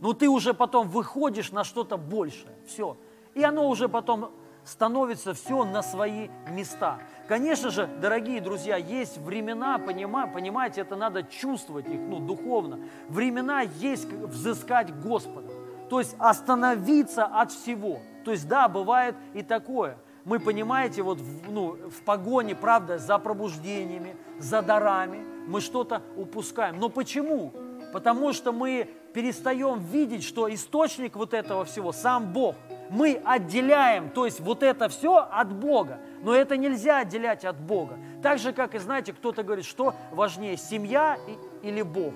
[0.00, 2.54] Но ты уже потом выходишь на что-то большее.
[2.66, 2.96] Все.
[3.34, 4.32] И оно уже потом
[4.64, 6.98] становится все на свои места.
[7.28, 12.80] Конечно же, дорогие друзья, есть времена, понимаете, это надо чувствовать их, ну, духовно.
[13.08, 15.50] Времена есть взыскать Господа,
[15.88, 18.00] то есть остановиться от всего.
[18.24, 19.96] То есть, да, бывает и такое.
[20.24, 26.78] Мы, понимаете, вот в, ну, в погоне, правда, за пробуждениями, за дарами, мы что-то упускаем.
[26.78, 27.52] Но почему?
[27.92, 32.54] Потому что мы перестаем видеть, что источник вот этого всего сам Бог–
[32.90, 36.00] мы отделяем, то есть вот это все от Бога.
[36.22, 37.98] Но это нельзя отделять от Бога.
[38.20, 41.16] Так же, как и, знаете, кто-то говорит, что важнее, семья
[41.62, 42.12] или Бог.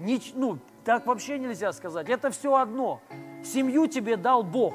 [0.00, 2.08] Нич, ну, так вообще нельзя сказать.
[2.08, 3.00] Это все одно.
[3.44, 4.74] Семью тебе дал Бог.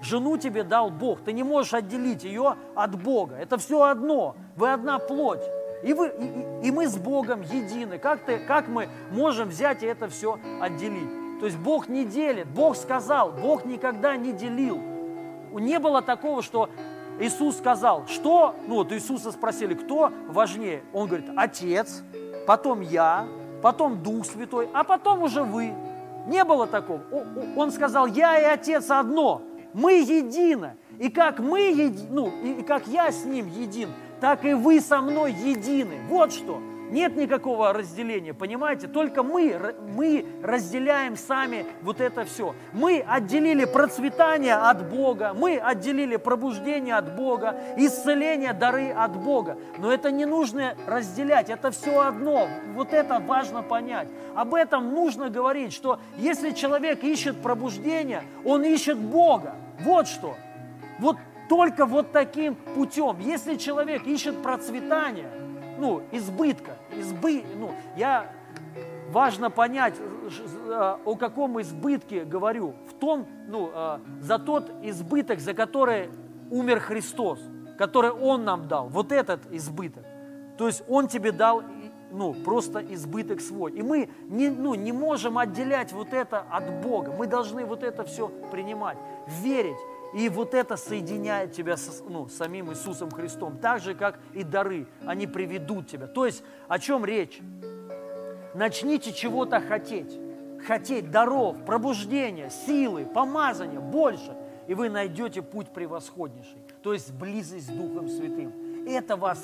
[0.00, 1.20] Жену тебе дал Бог.
[1.24, 3.34] Ты не можешь отделить ее от Бога.
[3.34, 4.36] Это все одно.
[4.56, 5.42] Вы одна плоть.
[5.82, 7.98] И, вы, и, и мы с Богом едины.
[7.98, 11.08] Как, ты, как мы можем взять и это все отделить?
[11.40, 12.48] То есть Бог не делит.
[12.48, 14.80] Бог сказал, Бог никогда не делил.
[15.52, 16.68] Не было такого, что
[17.20, 20.82] Иисус сказал, что, ну вот Иисуса спросили, кто важнее?
[20.92, 22.02] Он говорит, Отец,
[22.46, 23.26] потом я,
[23.62, 25.72] потом Дух Святой, а потом уже вы.
[26.26, 27.00] Не было такого.
[27.56, 30.76] Он сказал, я и Отец одно, мы едины.
[30.98, 33.88] И как мы еди, ну, и как я с Ним един,
[34.20, 35.98] так и вы со мной едины.
[36.08, 36.60] Вот что.
[36.90, 38.88] Нет никакого разделения, понимаете?
[38.88, 42.54] Только мы, мы разделяем сами вот это все.
[42.72, 49.58] Мы отделили процветание от Бога, мы отделили пробуждение от Бога, исцеление, дары от Бога.
[49.78, 52.48] Но это не нужно разделять, это все одно.
[52.74, 54.08] Вот это важно понять.
[54.34, 59.56] Об этом нужно говорить, что если человек ищет пробуждение, он ищет Бога.
[59.80, 60.36] Вот что.
[60.98, 61.16] Вот
[61.48, 63.18] только вот таким путем.
[63.20, 65.30] Если человек ищет процветание,
[65.78, 68.30] ну, избытка, избы, ну, я,
[69.10, 75.54] важно понять, э, о каком избытке говорю, в том, ну, э, за тот избыток, за
[75.54, 76.10] который
[76.50, 77.38] умер Христос,
[77.78, 80.04] который Он нам дал, вот этот избыток.
[80.58, 81.62] То есть Он тебе дал
[82.10, 83.72] ну, просто избыток свой.
[83.72, 87.12] И мы не, ну, не можем отделять вот это от Бога.
[87.12, 88.96] Мы должны вот это все принимать,
[89.42, 89.76] верить
[90.14, 94.86] и вот это соединяет тебя с ну, самим Иисусом Христом, так же, как и дары,
[95.06, 96.06] они приведут тебя.
[96.06, 97.40] То есть о чем речь?
[98.54, 100.18] Начните чего-то хотеть.
[100.66, 104.36] Хотеть даров, пробуждения, силы, помазания, больше.
[104.66, 106.58] И вы найдете путь превосходнейший.
[106.82, 108.86] То есть близость с Духом Святым.
[108.86, 109.40] Это вас,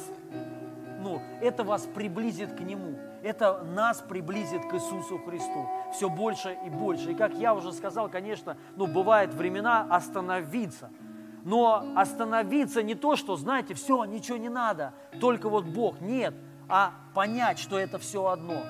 [1.01, 6.70] ну, это вас приблизит к Нему это нас приблизит к Иисусу Христу все больше и
[6.70, 7.12] больше.
[7.12, 10.90] И как я уже сказал, конечно, ну, бывают времена остановиться.
[11.45, 16.01] Но остановиться не то, что, знаете, все, ничего не надо, только вот Бог.
[16.01, 16.34] Нет,
[16.68, 18.62] а понять, что это все одно,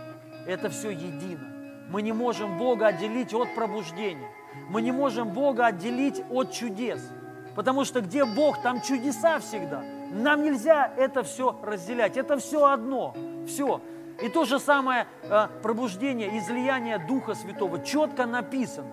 [0.46, 1.54] это все едино.
[1.90, 4.28] Мы не можем Бога отделить от пробуждения.
[4.68, 7.10] Мы не можем Бога отделить от чудес.
[7.54, 9.82] Потому что где Бог, там чудеса всегда.
[10.10, 12.16] Нам нельзя это все разделять.
[12.16, 13.14] Это все одно.
[13.46, 13.80] Все.
[14.22, 18.90] И то же самое э, пробуждение, излияние Духа Святого четко написано.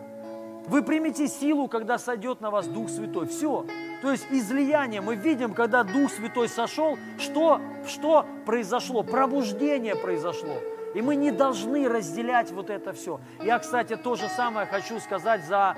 [0.67, 3.28] Вы примете силу, когда сойдет на вас Дух Святой.
[3.28, 3.65] Все.
[4.01, 5.01] То есть излияние.
[5.01, 9.03] Мы видим, когда Дух Святой сошел, что, что произошло?
[9.03, 10.55] Пробуждение произошло.
[10.93, 13.19] И мы не должны разделять вот это все.
[13.41, 15.76] Я, кстати, то же самое хочу сказать за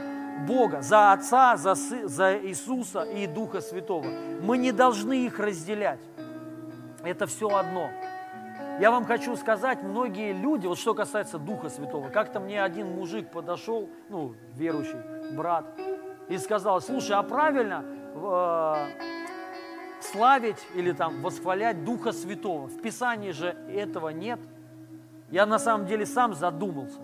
[0.48, 4.08] Бога, за Отца, за, за Иисуса и Духа Святого.
[4.42, 6.00] Мы не должны их разделять.
[7.04, 7.90] Это все одно.
[8.80, 13.30] Я вам хочу сказать, многие люди, вот что касается Духа Святого, как-то мне один мужик
[13.30, 14.98] подошел, ну, верующий
[15.36, 15.66] брат,
[16.28, 18.74] и сказал, слушай, а правильно э,
[20.02, 22.68] славить или там восхвалять Духа Святого?
[22.68, 24.40] В Писании же этого нет.
[25.30, 27.00] Я на самом деле сам задумался.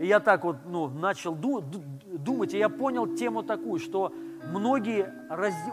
[0.00, 4.12] И я так вот ну, начал думать, и я понял тему такую, что
[4.44, 5.12] многие,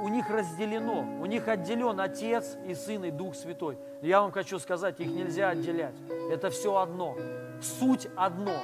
[0.01, 3.77] у них разделено, у них отделен Отец и Сын и Дух Святой.
[4.01, 5.95] Я вам хочу сказать, их нельзя отделять.
[6.31, 7.15] Это все одно.
[7.61, 8.55] Суть одно.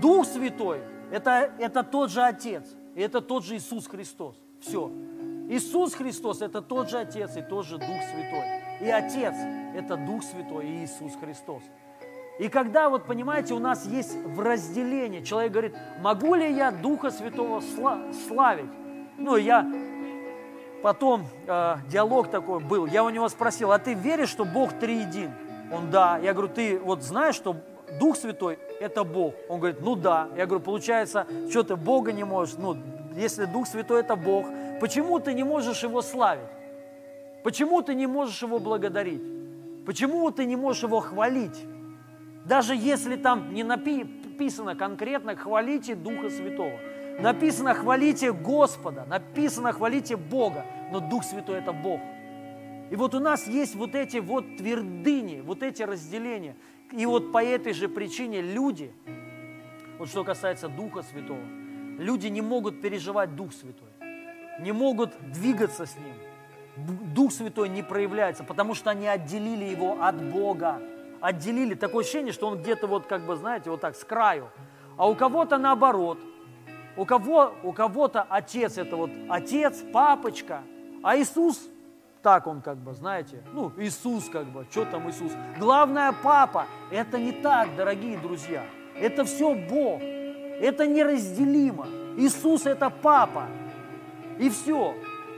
[0.00, 2.64] Дух Святой это,– это тот же Отец,
[2.94, 4.36] и это тот же Иисус Христос.
[4.60, 4.90] Все.
[5.48, 8.62] Иисус Христос– это тот же Отец и тот же Дух Святой.
[8.80, 9.34] И Отец–
[9.74, 11.62] это Дух Святой и Иисус Христос.
[12.38, 17.10] И когда, вот понимаете, у нас есть в разделении, человек говорит, могу ли я Духа
[17.10, 18.70] Святого славить?
[19.20, 19.70] Ну, я
[20.82, 25.30] потом, э, диалог такой был, я у него спросил, а ты веришь, что Бог триедин?
[25.70, 26.18] Он, да.
[26.18, 27.56] Я говорю, ты вот знаешь, что
[28.00, 29.34] Дух Святой– это Бог?
[29.48, 30.28] Он говорит, ну да.
[30.36, 32.56] Я говорю, получается, что ты Бога не можешь?
[32.56, 32.76] Ну,
[33.14, 34.46] если Дух Святой– это Бог,
[34.80, 36.48] почему ты не можешь Его славить?
[37.44, 39.22] Почему ты не можешь Его благодарить?
[39.84, 41.64] Почему ты не можешь Его хвалить?
[42.46, 46.78] Даже если там не написано конкретно «хвалите Духа Святого».
[47.20, 52.00] Написано «хвалите Господа», написано «хвалите Бога», но Дух Святой– это Бог.
[52.90, 56.56] И вот у нас есть вот эти вот твердыни, вот эти разделения.
[56.92, 58.92] И вот по этой же причине люди,
[59.98, 61.44] вот что касается Духа Святого,
[61.98, 63.90] люди не могут переживать Дух Святой,
[64.58, 66.14] не могут двигаться с Ним.
[67.14, 70.80] Дух Святой не проявляется, потому что они отделили его от Бога.
[71.20, 71.74] Отделили.
[71.74, 74.48] Такое ощущение, что он где-то вот как бы, знаете, вот так с краю.
[74.96, 76.18] А у кого-то наоборот–
[76.96, 80.62] у, кого, у кого-то отец это вот отец, папочка,
[81.02, 81.68] а Иисус,
[82.22, 85.32] так он как бы, знаете, ну, Иисус как бы, что там Иисус?
[85.58, 88.64] Главное, папа, это не так, дорогие друзья.
[88.94, 91.86] Это все Бог, это неразделимо.
[92.16, 93.46] Иисус это папа,
[94.38, 94.94] и все.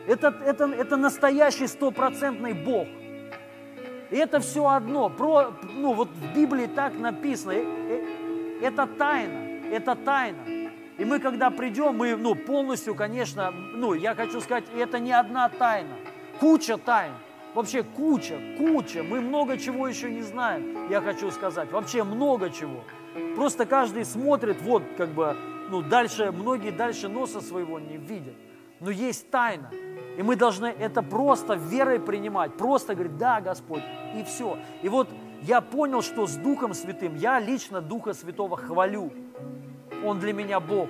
[0.06, 2.88] Это, это, это настоящий стопроцентный Бог.
[4.10, 5.08] И это все одно.
[5.08, 7.52] Про, ну, вот в Библии так написано.
[7.52, 9.66] Э, э, это тайна.
[9.72, 10.51] Это тайна.
[11.02, 15.48] И мы, когда придем, мы ну, полностью, конечно, ну, я хочу сказать, это не одна
[15.48, 15.96] тайна,
[16.38, 17.10] куча тайн.
[17.56, 19.02] Вообще куча, куча.
[19.02, 21.72] Мы много чего еще не знаем, я хочу сказать.
[21.72, 22.84] Вообще много чего.
[23.34, 25.36] Просто каждый смотрит, вот как бы,
[25.70, 28.36] ну дальше, многие дальше носа своего не видят.
[28.78, 29.72] Но есть тайна.
[30.16, 33.82] И мы должны это просто верой принимать, просто говорить, да, Господь,
[34.16, 34.56] и все.
[34.82, 35.08] И вот
[35.42, 39.10] я понял, что с Духом Святым я лично Духа Святого хвалю.
[40.04, 40.88] Он для меня Бог.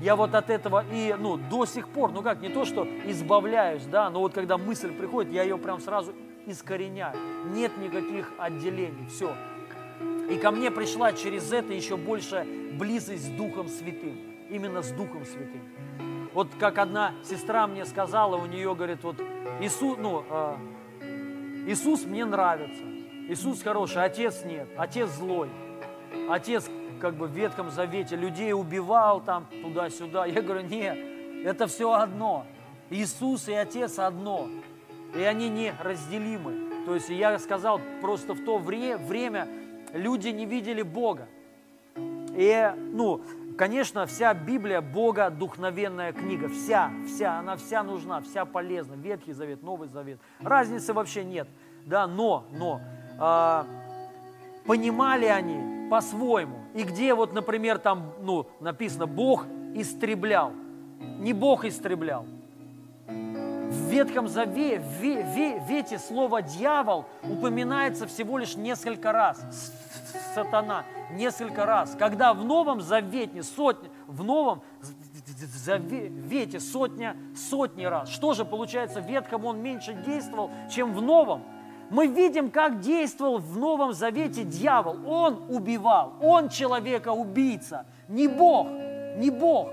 [0.00, 3.84] Я вот от этого и, ну, до сих пор, ну как, не то, что избавляюсь,
[3.84, 6.14] да, но вот когда мысль приходит, я ее прям сразу
[6.46, 7.16] искореняю.
[7.52, 9.34] Нет никаких отделений, все.
[10.30, 12.46] И ко мне пришла через это еще больше
[12.78, 14.16] близость с Духом Святым.
[14.48, 15.62] Именно с Духом Святым.
[16.32, 19.16] Вот как одна сестра мне сказала, у нее, говорит, вот
[19.60, 20.56] Иисус, ну, э,
[21.66, 22.82] Иисус мне нравится.
[23.28, 25.48] Иисус хороший, отец нет, отец злой.
[26.28, 26.68] Отец
[27.00, 30.26] как бы в Ветхом Завете людей убивал там туда-сюда.
[30.26, 30.98] Я говорю, нет,
[31.44, 32.46] это все одно.
[32.90, 34.48] Иисус и Отец одно.
[35.14, 36.84] И они не разделимы.
[36.86, 39.48] То есть я сказал, просто в то время
[39.92, 41.26] люди не видели Бога.
[41.96, 43.22] И, ну,
[43.58, 46.48] конечно, вся Библия Бога духновенная книга.
[46.48, 48.94] Вся, вся, она вся нужна, вся полезна.
[48.94, 50.18] Ветхий Завет, Новый Завет.
[50.40, 51.48] Разницы вообще нет.
[51.86, 52.80] Да, но, но,
[53.18, 53.64] э,
[54.66, 56.60] понимали они по-своему.
[56.74, 60.52] И где вот, например, там, ну, написано, Бог истреблял.
[61.18, 62.24] Не Бог истреблял.
[63.06, 69.44] В Ветхом Завете, в Вете слово «дьявол» упоминается всего лишь несколько раз.
[70.34, 71.96] Сатана несколько раз.
[71.98, 74.62] Когда в Новом Завете сотни, в Новом
[75.64, 78.10] Завете сотня, сотни раз.
[78.10, 81.42] Что же получается, в Ветхом он меньше действовал, чем в Новом?
[81.90, 84.96] Мы видим, как действовал в Новом Завете дьявол.
[85.06, 88.68] Он убивал, он человека-убийца, не Бог,
[89.16, 89.70] не Бог.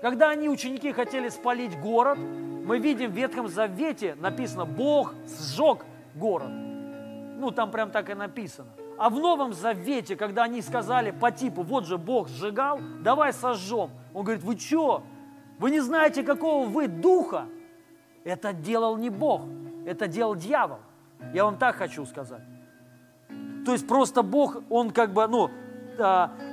[0.00, 5.84] Когда они, ученики, хотели спалить город, мы видим в Ветхом Завете написано, Бог сжег
[6.14, 6.48] город.
[6.48, 8.70] Ну, там прям так и написано.
[8.96, 13.90] А в Новом Завете, когда они сказали по типу, вот же Бог сжигал, давай сожжем.
[14.14, 15.02] Он говорит, вы что?
[15.58, 17.46] Вы не знаете, какого вы духа?
[18.24, 19.42] Это делал не Бог,
[19.84, 20.78] это делал дьявол.
[21.32, 22.42] Я вам так хочу сказать.
[23.64, 25.50] То есть просто Бог, Он как бы, ну,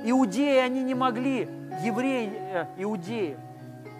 [0.04, 1.48] иудеи, они не могли,
[1.82, 3.36] евреи, э, иудеи,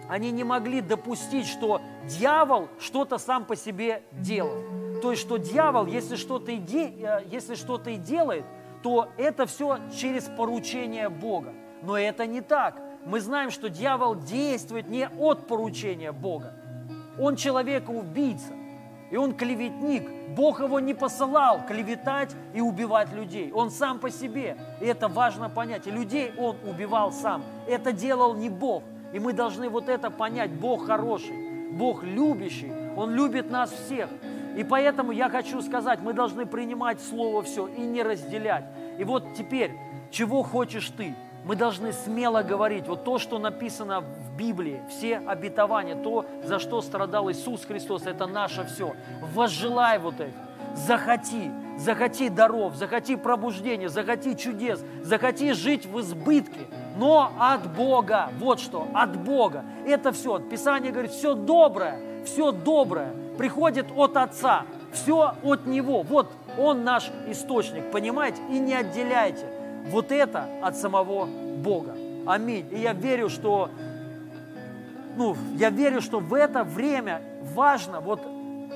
[0.07, 4.63] они не могли допустить, что дьявол что-то сам по себе делал.
[5.01, 8.45] То есть, что дьявол, если что-то и, де, э, если что-то и делает,
[8.83, 11.53] то это все через поручение Бога.
[11.81, 12.79] Но это не так.
[13.05, 16.53] Мы знаем, что дьявол действует не от поручения Бога.
[17.17, 18.53] Он человека-убийца,
[19.11, 20.09] и он клеветник.
[20.35, 23.51] Бог его не посылал клеветать и убивать людей.
[23.51, 24.57] Он сам по себе.
[24.79, 25.87] И это важно понять.
[25.87, 27.43] И людей он убивал сам.
[27.67, 28.83] Это делал не Бог.
[29.13, 30.51] И мы должны вот это понять.
[30.51, 34.09] Бог хороший, Бог любящий, Он любит нас всех.
[34.55, 38.65] И поэтому я хочу сказать, мы должны принимать Слово все и не разделять.
[38.97, 39.71] И вот теперь,
[40.11, 41.15] чего хочешь ты?
[41.49, 46.79] Мы должны смело говорить, вот то, что написано в Библии, все обетования, то, за что
[46.79, 48.93] страдал Иисус Христос, это наше все.
[49.33, 50.31] Возжелай вот это,
[50.75, 56.67] захоти, захоти даров, захоти пробуждения, захоти чудес, захоти жить в избытке,
[56.99, 58.29] но от Бога.
[58.37, 59.65] Вот что, от Бога.
[59.87, 60.37] Это все.
[60.37, 66.03] Писание говорит, все доброе, все доброе приходит от Отца, все от Него.
[66.03, 68.39] Вот Он наш источник, понимаете?
[68.51, 71.95] И не отделяйте вот это от самого Бога.
[72.25, 72.67] Аминь.
[72.71, 73.69] И я верю, что
[75.15, 77.21] ну, я верю, что в это время
[77.55, 78.21] важно вот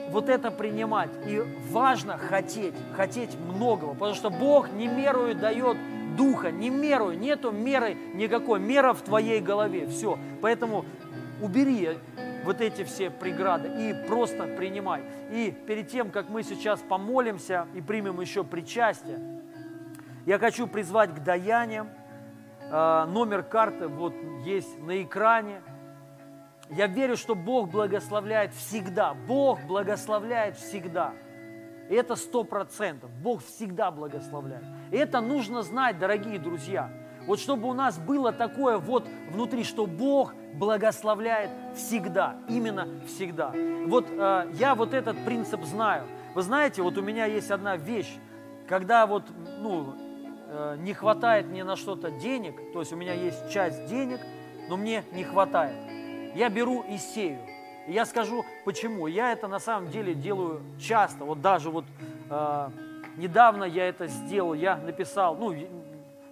[0.10, 1.10] вот это принимать.
[1.26, 1.42] И
[1.72, 5.78] важно хотеть, хотеть многого, потому что Бог не мерую дает
[6.16, 10.18] духа, не мерую, нету меры никакой, мера в твоей голове, все.
[10.42, 10.86] Поэтому
[11.42, 11.98] убери
[12.44, 15.02] вот эти все преграды и просто принимай.
[15.32, 19.20] И перед тем, как мы сейчас помолимся и примем еще причастие,
[20.26, 21.90] я хочу призвать к даяниям.
[22.72, 24.14] А, номер карты вот
[24.46, 25.62] есть на экране–
[26.70, 29.14] я верю, что Бог благословляет всегда.
[29.14, 31.14] Бог благословляет всегда.
[31.90, 33.12] И это сто процентов.
[33.22, 34.64] Бог всегда благословляет.
[34.92, 36.90] И это нужно знать, дорогие друзья.
[37.28, 43.54] Вот чтобы у нас было такое вот внутри, что Бог благословляет всегда, именно всегда.
[43.86, 46.06] Вот э, я вот этот принцип знаю.
[46.34, 48.14] Вы знаете, вот у меня есть одна вещь,
[48.68, 49.24] когда вот,
[49.62, 49.94] ну,
[50.78, 54.20] не хватает мне на что-то денег, то есть у меня есть часть денег,
[54.70, 55.76] но мне не хватает
[56.36, 57.40] я беру и сею.
[57.88, 59.08] Я скажу, почему.
[59.08, 61.26] Я это на самом деле делаю часто.
[61.26, 61.86] Вот даже вот
[62.30, 62.70] э,
[63.18, 65.54] недавно я это сделал, я написал, ну,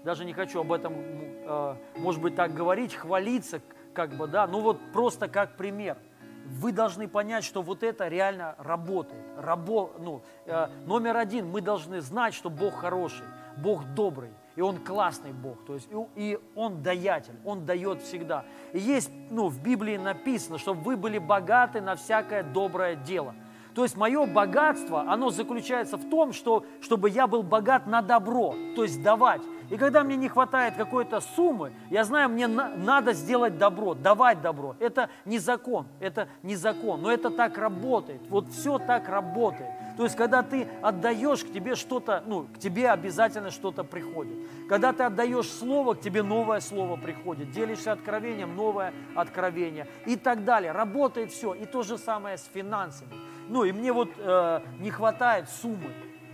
[0.03, 3.61] даже не хочу об этом, э, может быть, так говорить, хвалиться,
[3.93, 5.97] как бы, да, ну вот просто как пример.
[6.45, 9.21] вы должны понять, что вот это реально работает.
[9.37, 13.25] Рабо, ну, э, номер один, мы должны знать, что Бог хороший,
[13.57, 18.45] Бог добрый, и Он классный Бог, то есть и, и Он даятель, Он дает всегда.
[18.73, 23.33] И есть, ну, в Библии написано, чтобы вы были богаты на всякое доброе дело.
[23.73, 28.53] То есть мое богатство, оно заключается в том, что, чтобы я был богат на добро,
[28.75, 29.41] то есть давать.
[29.69, 34.41] И когда мне не хватает какой-то суммы, я знаю, мне на, надо сделать добро, давать
[34.41, 34.75] добро.
[34.79, 38.21] Это не закон, это не закон, но это так работает.
[38.29, 39.71] Вот все так работает.
[39.97, 44.37] То есть, когда ты отдаешь, к тебе что-то, ну, к тебе обязательно что-то приходит.
[44.69, 47.51] Когда ты отдаешь слово, к тебе новое слово приходит.
[47.51, 50.71] Делишься откровением, новое откровение и так далее.
[50.71, 51.53] Работает все.
[51.53, 53.13] И то же самое с финансами.
[53.49, 55.91] Ну, и мне вот э, не хватает суммы,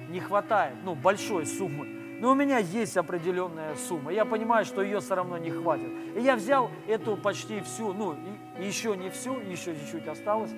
[0.09, 1.87] не хватает, ну, большой суммы.
[2.19, 4.11] Но у меня есть определенная сумма.
[4.11, 5.89] Я понимаю, что ее все равно не хватит.
[6.15, 8.15] И я взял эту почти всю, ну,
[8.59, 10.51] еще не всю, еще чуть-чуть осталось,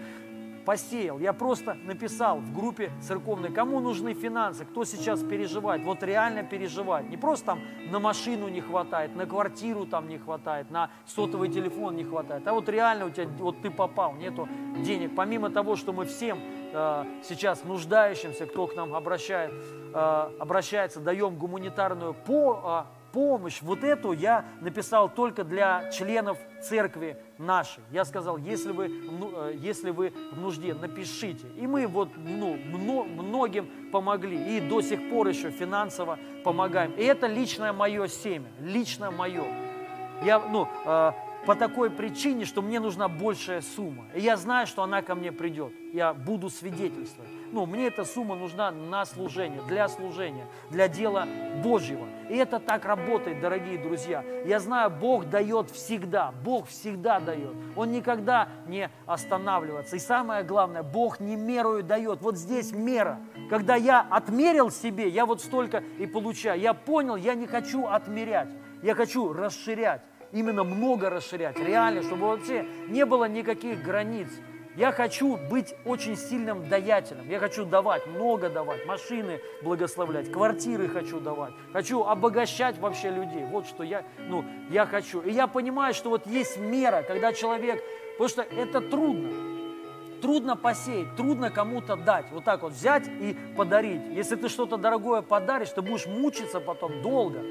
[0.70, 1.18] посеял.
[1.18, 7.10] Я просто написал в группе церковной, кому нужны финансы, кто сейчас переживает, вот реально переживает.
[7.10, 11.96] Не просто там на машину не хватает, на квартиру там не хватает, на сотовый телефон
[11.96, 14.48] не хватает, а вот реально у тебя, вот ты попал, нету
[14.86, 15.16] денег.
[15.16, 16.38] Помимо того, что мы всем
[16.72, 23.84] э, сейчас нуждающимся, кто к нам обращает, э, обращается, даем гуманитарную по, э, помощь, вот
[23.84, 27.84] эту я написал только для членов церкви нашей.
[27.92, 31.48] Я сказал, если вы, э, если вы в нужде, напишите.
[31.58, 32.58] И мы вот ну,
[33.04, 34.58] многим помогли.
[34.58, 36.92] И до сих пор еще финансово помогаем.
[36.94, 39.46] И это личное мое семя, лично мое.
[40.24, 41.12] Я, ну, э,
[41.46, 44.06] по такой причине, что мне нужна большая сумма.
[44.14, 45.74] И я знаю, что она ко мне придет.
[45.94, 47.32] Я буду свидетельствовать.
[47.52, 51.28] Ну, мне эта сумма нужна на служение, для служения, для дела
[51.64, 52.08] Божьего.
[52.30, 54.24] И это так работает, дорогие друзья.
[54.46, 56.32] Я знаю, Бог дает всегда.
[56.44, 57.54] Бог всегда дает.
[57.76, 59.96] Он никогда не останавливается.
[59.96, 62.22] И самое главное, Бог не мерою дает.
[62.22, 63.20] Вот здесь мера.
[63.50, 66.60] Когда я отмерил себе, я вот столько и получаю.
[66.60, 68.50] Я понял, я не хочу отмерять.
[68.84, 74.30] Я хочу расширять именно много расширять, реально, чтобы вообще не было никаких границ.
[74.80, 77.30] Я хочу быть очень сильным даятелем.
[77.30, 81.52] Я хочу давать, много давать, машины благословлять, квартиры хочу давать.
[81.74, 83.44] Хочу обогащать вообще людей.
[83.44, 85.20] Вот что я, ну, я хочу.
[85.20, 89.30] И я понимаю, что вот есть мера, когда человек, потому что это трудно.
[90.22, 92.28] Трудно посеять, трудно кому-то дать.
[92.32, 94.02] Вот так вот взять и подарить.
[94.16, 97.42] Если ты что-то дорогое подаришь, ты будешь мучиться потом долго.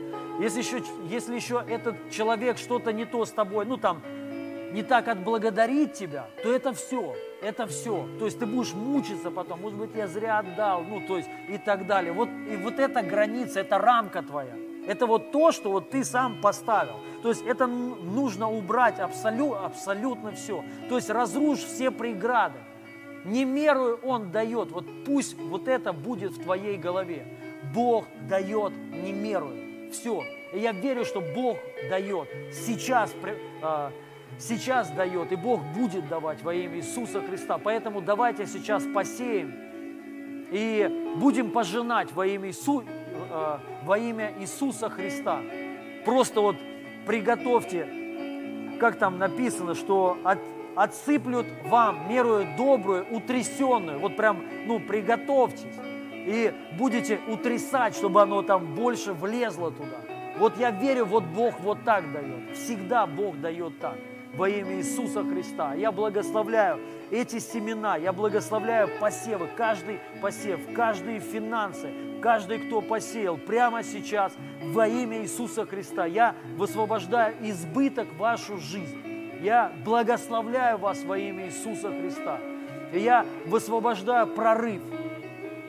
[0.41, 4.01] Если еще, если еще этот человек что-то не то с тобой, ну там,
[4.73, 8.07] не так отблагодарить тебя, то это все, это все.
[8.19, 11.59] То есть ты будешь мучиться потом, может быть, я зря отдал, ну, то есть и
[11.59, 12.13] так далее.
[12.13, 14.55] Вот, и вот эта граница, это рамка твоя.
[14.87, 16.97] Это вот то, что вот ты сам поставил.
[17.23, 20.65] То есть это нужно убрать абсолю, абсолютно все.
[20.89, 22.59] То есть разрушь все преграды.
[23.25, 24.71] Не мерую Он дает.
[24.71, 27.27] Вот пусть вот это будет в твоей голове.
[27.75, 29.91] Бог дает не мерую.
[29.93, 30.23] Все.
[30.55, 31.59] И я верю, что Бог
[31.91, 32.29] дает.
[32.51, 33.15] Сейчас,
[33.61, 33.93] а,
[34.39, 35.33] сейчас дает.
[35.33, 37.59] И Бог будет давать во имя Иисуса Христа.
[37.59, 39.55] Поэтому давайте сейчас посеем
[40.51, 42.85] и будем пожинать во имя, Иису,
[43.31, 45.41] а, во имя Иисуса Христа.
[46.05, 46.57] Просто вот
[47.07, 47.89] приготовьте,
[48.81, 50.39] как там написано, что от,
[50.75, 53.99] отсыплют вам мерую добрую, утрясенную.
[53.99, 55.77] Вот прям, ну, приготовьтесь.
[56.13, 60.01] И будете утрясать, чтобы оно там больше влезло туда.
[60.39, 62.55] Вот я верю, вот Бог вот так дает.
[62.55, 63.97] Всегда Бог дает так.
[64.35, 65.75] Во имя Иисуса Христа.
[65.75, 66.79] Я благословляю
[67.11, 74.87] эти семена, я благословляю посевы, каждый посев, каждые финансы, каждый, кто посеял прямо сейчас во
[74.87, 76.05] имя Иисуса Христа.
[76.05, 78.99] Я высвобождаю избыток в вашу жизнь.
[79.41, 82.39] Я благословляю вас во имя Иисуса Христа.
[82.93, 84.83] И я высвобождаю прорыв,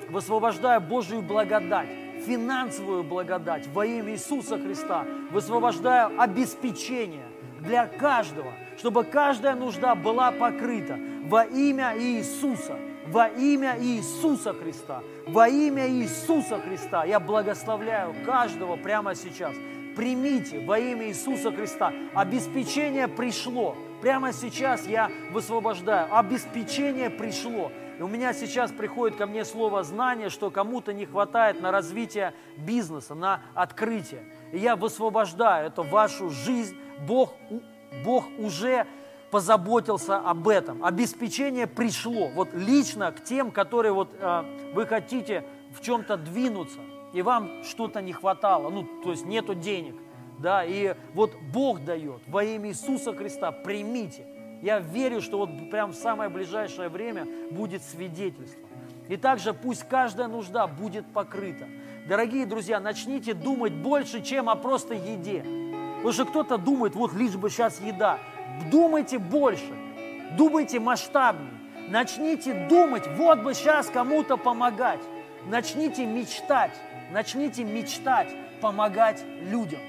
[0.09, 1.89] высвобождаю Божию благодать,
[2.25, 5.05] финансовую благодать во имя Иисуса Христа.
[5.31, 7.28] Высвобождаю обеспечение
[7.59, 12.77] для каждого, чтобы каждая нужда была покрыта во имя Иисуса
[13.09, 15.01] во имя Иисуса Христа.
[15.27, 19.55] Во имя Иисуса Христа я благословляю каждого прямо сейчас.
[19.95, 21.91] Примите во имя Иисуса Христа.
[22.13, 23.75] Обеспечение пришло.
[24.01, 26.15] Прямо сейчас я высвобождаю.
[26.15, 27.71] Обеспечение пришло.
[27.97, 32.33] И у меня сейчас приходит ко мне слово знание, что кому-то не хватает на развитие
[32.55, 34.23] бизнеса, на открытие.
[34.53, 36.77] И я высвобождаю это в вашу жизнь.
[37.07, 37.33] Бог,
[38.03, 38.85] Бог уже
[39.31, 40.83] позаботился об этом.
[40.83, 46.79] Обеспечение пришло вот лично к тем, которые вот э, вы хотите в чем-то двинуться,
[47.13, 49.95] и вам что-то не хватало, ну, то есть нету денег,
[50.39, 54.25] да, и вот Бог дает во имя Иисуса Христа, примите,
[54.61, 58.67] Я верю, что вот прям в самое ближайшее время будет свидетельство.
[59.07, 61.65] И также пусть каждая нужда будет покрыта.
[62.07, 65.43] Дорогие друзья, начните думать больше, чем о просто еде.
[65.99, 68.19] Потому что кто-то думает, вот лишь бы сейчас еда.
[68.71, 69.73] Думайте больше,
[70.37, 71.51] думайте масштабнее.
[71.89, 75.01] Начните думать, вот бы сейчас кому-то помогать.
[75.45, 76.71] Начните мечтать,
[77.11, 78.29] начните мечтать,
[78.61, 79.81] помогать людям.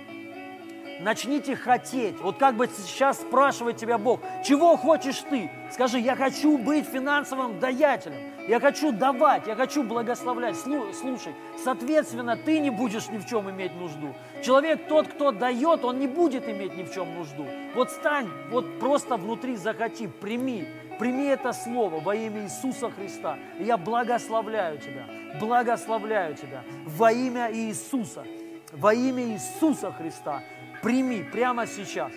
[1.00, 2.20] Начните хотеть.
[2.20, 5.50] Вот как бы сейчас спрашивает тебя Бог, чего хочешь ты?
[5.70, 8.29] Скажи, я хочу быть финансовым даятелем.
[8.50, 10.56] Я хочу давать, я хочу благословлять.
[10.58, 14.12] Слушай, соответственно, ты не будешь ни в чем иметь нужду.
[14.42, 17.46] Человек тот, кто дает, он не будет иметь ни в чем нужду.
[17.76, 20.66] Вот стань, вот просто внутри захоти, прими,
[20.98, 23.38] прими это слово во имя Иисуса Христа.
[23.60, 25.06] Я благословляю тебя,
[25.38, 28.24] благословляю тебя во имя Иисуса,
[28.72, 30.42] во имя Иисуса Христа.
[30.82, 32.10] Прими прямо сейчас.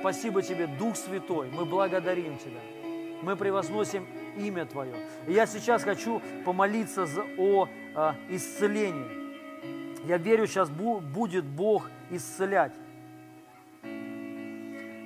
[0.00, 1.50] Спасибо тебе, Дух Святой.
[1.50, 2.60] Мы благодарим Тебя.
[3.20, 4.94] Мы превозносим имя Твое.
[5.26, 10.06] И я сейчас хочу помолиться за, о а, исцелении.
[10.06, 12.72] Я верю, сейчас бу, будет Бог исцелять.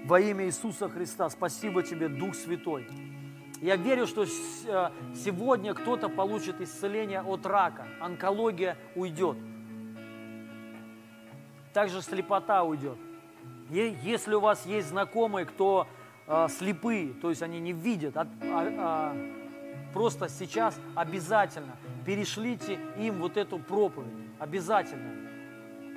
[0.04, 1.28] Во имя Иисуса Христа.
[1.30, 2.86] Спасибо Тебе, Дух Святой.
[3.60, 4.26] Я верю, что
[4.68, 7.86] а, сегодня кто-то получит исцеление от рака.
[8.00, 9.36] Онкология уйдет
[11.74, 12.96] также слепота уйдет.
[13.68, 15.86] Если у вас есть знакомые, кто
[16.26, 19.16] э, слепые, то есть они не видят, а, а, а,
[19.92, 24.12] просто сейчас обязательно перешлите им вот эту проповедь.
[24.38, 25.14] Обязательно.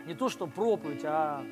[0.06, 1.44] Не то, что проповедь, а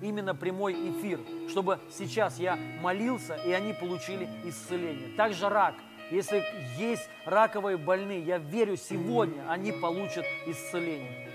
[0.00, 5.08] именно прямой эфир, чтобы сейчас я молился, и они получили исцеление.
[5.16, 5.74] Также рак.
[6.10, 6.42] Если
[6.78, 11.27] есть раковые больные, я верю, сегодня они получат исцеление.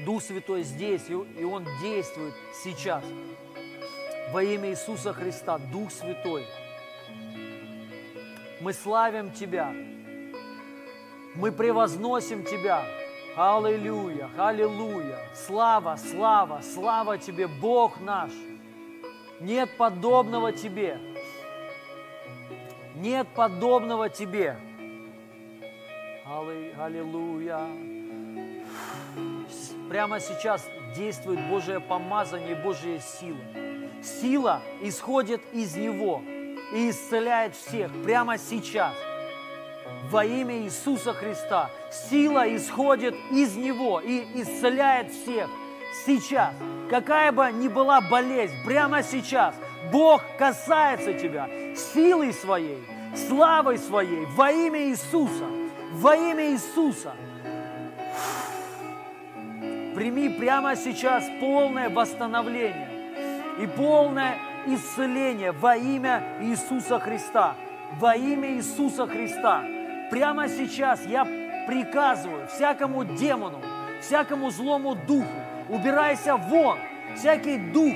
[0.00, 3.04] Дух Святой здесь, и Он действует сейчас.
[4.32, 6.46] Во имя Иисуса Христа, Дух Святой,
[8.60, 9.72] мы славим Тебя,
[11.34, 12.84] мы превозносим Тебя.
[13.36, 15.18] Аллилуйя, аллилуйя.
[15.34, 18.32] Слава, слава, слава Тебе, Бог наш.
[19.40, 20.98] Нет подобного Тебе.
[22.94, 24.56] Нет подобного Тебе.
[26.78, 28.03] Аллилуйя
[29.94, 33.38] прямо сейчас действует Божье помазание Божья сила.
[34.02, 36.20] Сила исходит из Него
[36.72, 38.92] и исцеляет всех прямо сейчас.
[40.10, 41.70] Во имя Иисуса Христа
[42.10, 45.48] сила исходит из Него и исцеляет всех
[46.04, 46.52] сейчас.
[46.90, 49.54] Какая бы ни была болезнь, прямо сейчас
[49.92, 52.84] Бог касается тебя силой своей,
[53.28, 55.46] славой своей, во имя Иисуса,
[55.92, 57.12] во имя Иисуса–
[59.94, 62.88] Прими прямо сейчас полное восстановление
[63.60, 67.54] и полное исцеление во имя Иисуса Христа.
[68.00, 69.62] Во имя Иисуса Христа.
[70.10, 71.24] Прямо сейчас я
[71.68, 73.60] приказываю всякому демону,
[74.00, 75.28] всякому злому духу,
[75.68, 76.76] убирайся вон,
[77.16, 77.94] всякий дух,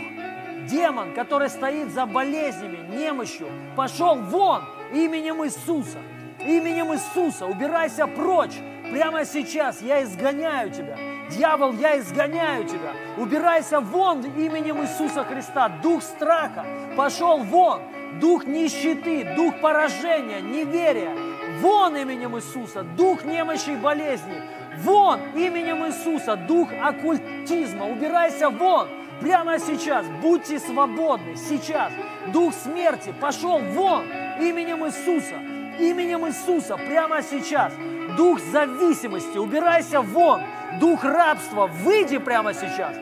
[0.70, 4.62] демон, который стоит за болезнями, немощью, пошел вон
[4.93, 5.99] именем Иисуса.
[6.47, 8.55] Именем Иисуса убирайся прочь.
[8.93, 10.97] Прямо сейчас я изгоняю тебя
[11.31, 12.93] Дьявол, я изгоняю тебя.
[13.17, 15.69] Убирайся вон именем Иисуса Христа.
[15.83, 16.65] Дух страха
[16.97, 17.83] пошел вон.
[18.21, 21.15] Дух нищеты, дух поражения, неверия.
[21.61, 22.83] Вон именем Иисуса.
[22.83, 24.43] Дух немощи и болезни.
[24.79, 26.37] Вон именем Иисуса.
[26.37, 27.87] Дух оккультизма.
[27.87, 28.89] Убирайся вон.
[29.21, 30.07] Прямо сейчас.
[30.23, 31.37] Будьте свободны.
[31.37, 31.93] Сейчас.
[32.29, 34.05] Дух смерти пошел вон
[34.41, 35.35] именем Иисуса.
[35.79, 36.77] Именем Иисуса.
[36.77, 37.73] Прямо сейчас.
[38.17, 39.37] Дух зависимости.
[39.37, 40.43] Убирайся вон
[40.81, 42.95] дух рабства, выйди прямо сейчас,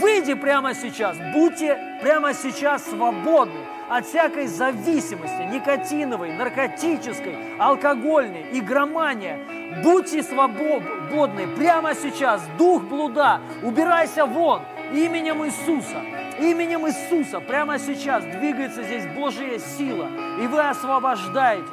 [0.00, 9.38] выйди прямо сейчас, будьте прямо сейчас свободны от всякой зависимости, никотиновой, наркотической, алкогольной, игромания.
[9.82, 16.02] Будьте свободны прямо сейчас, дух блуда, убирайся вон именем Иисуса.
[16.38, 20.08] Именем Иисуса прямо сейчас двигается здесь Божья сила,
[20.40, 21.68] и вы освобождаетесь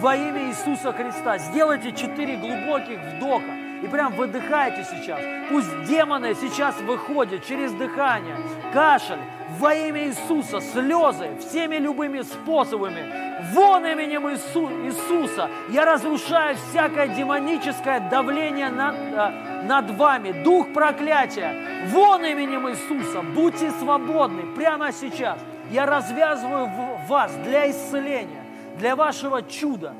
[0.00, 1.38] во имя Иисуса Христа.
[1.38, 3.65] Сделайте четыре глубоких вдоха.
[3.86, 5.20] И прям выдыхайте сейчас.
[5.48, 8.34] Пусть демоны сейчас выходят через дыхание,
[8.72, 9.20] кашель,
[9.60, 13.52] во имя Иисуса, слезы, всеми любыми способами.
[13.52, 21.54] Вон именем Иису, Иисуса я разрушаю всякое демоническое давление над, э, над вами, дух проклятия.
[21.90, 25.38] Вон именем Иисуса, будьте свободны прямо сейчас.
[25.70, 26.68] Я развязываю
[27.06, 28.42] вас для исцеления,
[28.78, 29.94] для вашего чуда,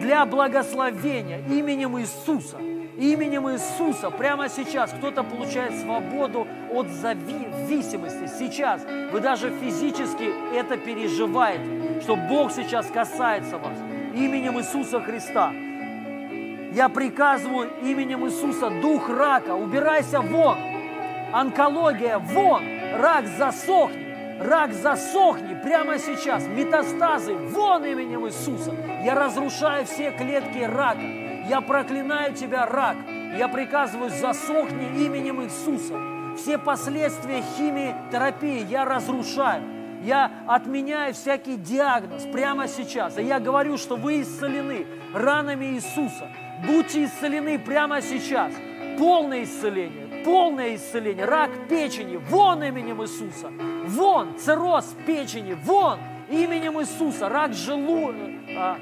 [0.00, 2.56] для благословения именем Иисуса.
[2.98, 8.28] Именем Иисуса прямо сейчас кто-то получает свободу от зависимости.
[8.38, 13.78] Сейчас вы даже физически это переживаете, что Бог сейчас касается вас.
[14.16, 15.52] Именем Иисуса Христа.
[16.72, 20.58] Я приказываю именем Иисуса, дух рака, убирайся вон.
[21.32, 22.64] Онкология, вон.
[23.00, 24.08] Рак засохни.
[24.40, 26.44] Рак засохни прямо сейчас.
[26.48, 28.74] Метастазы, вон именем Иисуса.
[29.04, 31.27] Я разрушаю все клетки рака.
[31.48, 32.96] Я проклинаю тебя, рак.
[33.36, 35.98] Я приказываю, засохни именем Иисуса.
[36.36, 39.62] Все последствия химиотерапии я разрушаю.
[40.02, 43.16] Я отменяю всякий диагноз прямо сейчас.
[43.18, 46.28] И я говорю, что вы исцелены ранами Иисуса.
[46.66, 48.52] Будьте исцелены прямо сейчас.
[48.98, 51.24] Полное исцеление, полное исцеление.
[51.24, 53.50] Рак печени, вон именем Иисуса.
[53.86, 55.98] Вон, цирроз печени, вон
[56.28, 57.28] именем Иисуса.
[57.28, 58.76] Рак желудка.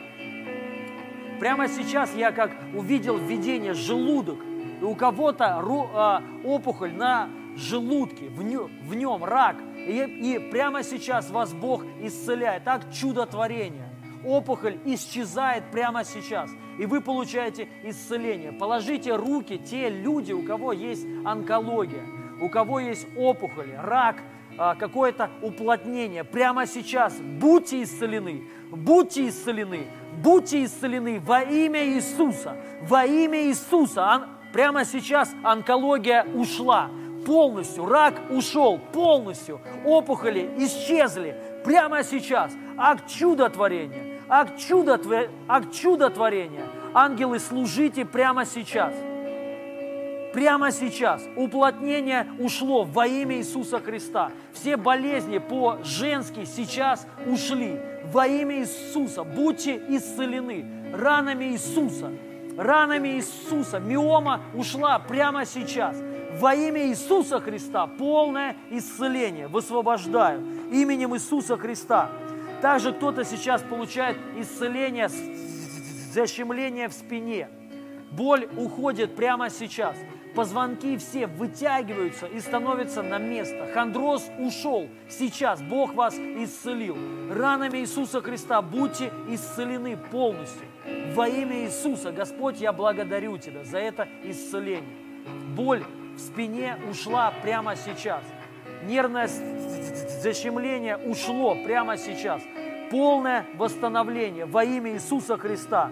[1.39, 4.39] Прямо сейчас я как увидел видение желудок.
[4.81, 9.57] И у кого-то а, опухоль на желудке, в нем, в нем рак.
[9.77, 12.65] И, и прямо сейчас вас Бог исцеляет.
[12.65, 13.89] Так чудотворение.
[14.25, 16.51] Опухоль исчезает прямо сейчас.
[16.79, 18.53] И вы получаете исцеление.
[18.53, 22.05] Положите руки те люди, у кого есть онкология,
[22.41, 24.17] у кого есть опухоли, рак,
[24.59, 26.25] а, какое-то уплотнение.
[26.25, 29.87] Прямо сейчас будьте исцелены, будьте исцелены,
[30.23, 34.29] будьте исцелены во имя Иисуса, во имя Иисуса.
[34.53, 36.89] Прямо сейчас онкология ушла
[37.27, 42.53] полностью, рак ушел полностью, опухоли исчезли прямо сейчас.
[42.79, 46.65] Акт чудотворения, акт, чудотворения, акт чудотворения.
[46.95, 48.95] Ангелы, служите прямо сейчас.
[50.33, 54.31] Прямо сейчас уплотнение ушло во имя Иисуса Христа.
[54.53, 57.81] Все болезни по-женски сейчас ушли.
[58.13, 62.13] Во имя Иисуса будьте исцелены ранами Иисуса.
[62.57, 63.79] Ранами Иисуса.
[63.79, 65.97] Миома ушла прямо сейчас
[66.41, 69.49] во имя Иисуса Христа полное исцеление.
[69.49, 72.11] Высвобождаю именем Иисуса Христа.
[72.61, 75.09] Также кто-то сейчас получает исцеление,
[76.13, 77.49] защемление в спине.
[78.11, 79.97] Боль уходит прямо сейчас.
[80.37, 83.69] Позвонки все вытягиваются и становятся на место.
[83.73, 84.87] Хондроз ушел.
[85.09, 86.95] Сейчас Бог вас исцелил.
[87.35, 90.67] Ранами Иисуса Христа будьте исцелены полностью.
[91.15, 94.85] Во имя Иисуса, Господь, я благодарю Тебя за это исцеление.
[95.57, 95.83] Боль
[96.15, 98.23] в спине ушла прямо сейчас.
[98.85, 99.29] Нервное
[100.23, 102.43] защемление ушло прямо сейчас.
[102.91, 105.91] Полное восстановление во имя Иисуса Христа.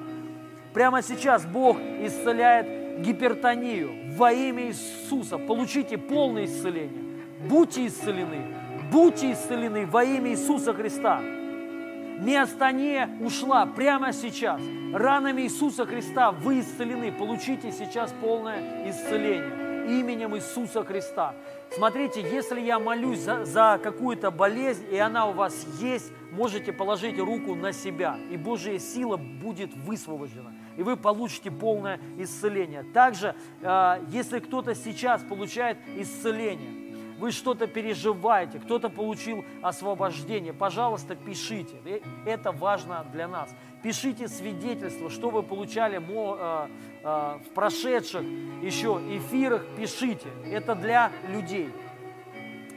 [0.75, 5.39] Прямо сейчас Бог исцеляет гипертонию во имя Иисуса.
[5.39, 7.03] Получите полное исцеление.
[7.49, 8.47] Будьте исцелены.
[8.91, 11.20] Будьте исцелены во имя Иисуса Христа.
[11.20, 14.61] Миостания ушла прямо сейчас.
[14.93, 17.11] Ранами Иисуса Христа вы исцелены.
[17.12, 21.35] Получите сейчас полное исцеление именем Иисуса Христа.
[21.70, 27.19] Смотрите, если я молюсь за, за какую-то болезнь, и она у вас есть, можете положить
[27.19, 32.82] руку на себя, и Божья сила будет высвобождена, и вы получите полное исцеление.
[32.82, 36.84] Также, э, если кто-то сейчас получает исцеление,
[37.18, 41.76] вы что-то переживаете, кто-то получил освобождение, пожалуйста, пишите.
[41.84, 43.55] Э, это важно для нас.
[43.82, 46.68] Пишите свидетельство, что вы получали э,
[47.02, 48.22] в прошедших
[48.62, 50.28] еще эфирах, пишите.
[50.51, 51.70] Это для людей,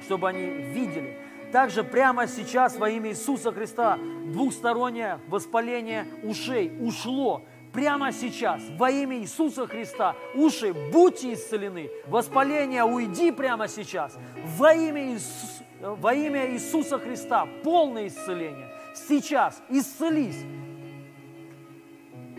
[0.05, 1.17] чтобы они видели.
[1.51, 7.43] Также прямо сейчас во имя Иисуса Христа двухстороннее воспаление ушей ушло
[7.77, 14.17] прямо сейчас, во имя Иисуса Христа, уши, будьте исцелены, воспаление уйди прямо сейчас,
[14.57, 20.43] во имя, Иисус, во имя Иисуса Христа, полное исцеление, сейчас, исцелись.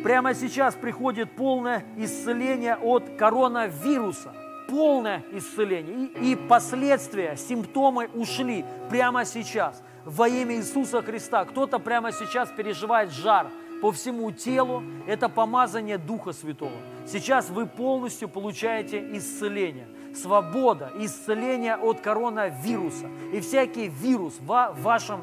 [0.02, 4.34] Прямо сейчас приходит полное исцеление от коронавируса,
[4.68, 6.08] полное исцеление.
[6.20, 11.44] И, и последствия, симптомы ушли прямо сейчас во имя Иисуса Христа.
[11.44, 13.46] Кто-то прямо сейчас переживает жар,
[13.80, 16.76] по всему телу, это помазание Духа Святого.
[17.06, 23.08] Сейчас вы полностью получаете исцеление, свобода, исцеление от коронавируса.
[23.32, 25.22] И всякий вирус в вашем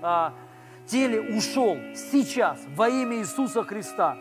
[0.00, 0.32] а,
[0.86, 4.16] теле ушел сейчас во имя Иисуса Христа.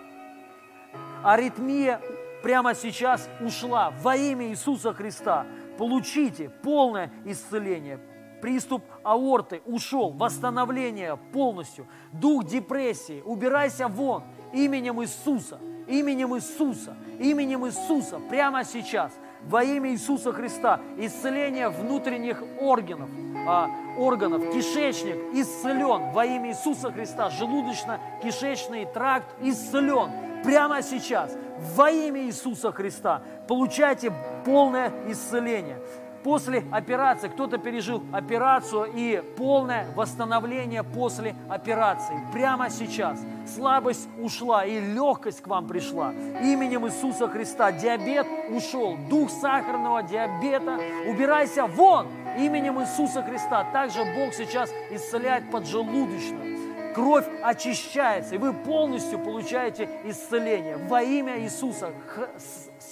[1.24, 2.02] Аритмия
[2.44, 5.46] прямо сейчас ушла во имя Иисуса Христа.
[5.78, 8.00] Получите полное исцеление,
[8.42, 11.88] Приступ аорты ушел, восстановление полностью.
[12.12, 14.24] Дух депрессии, убирайся вон
[14.54, 19.12] именем Иисуса, именем Иисуса, именем Иисуса, прямо сейчас,
[19.44, 23.10] во имя Иисуса Христа, исцеление внутренних органов,
[23.48, 24.54] а, органов.
[24.54, 27.30] Кишечник исцелен во имя Иисуса Христа.
[27.30, 31.36] Желудочно-кишечный тракт исцелен прямо сейчас
[31.76, 33.22] во имя Иисуса Христа.
[33.48, 34.12] Получайте
[34.46, 35.80] полное исцеление
[36.28, 42.20] после операции, кто-то пережил операцию и полное восстановление после операции.
[42.34, 43.18] Прямо сейчас
[43.56, 46.12] слабость ушла и легкость к вам пришла.
[46.12, 50.78] Именем Иисуса Христа диабет ушел, дух сахарного диабета,
[51.10, 53.64] убирайся вон именем Иисуса Христа.
[53.72, 56.58] Также Бог сейчас исцеляет поджелудочную
[56.98, 60.78] кровь очищается, и вы полностью получаете исцеление.
[60.78, 61.92] Во имя Иисуса,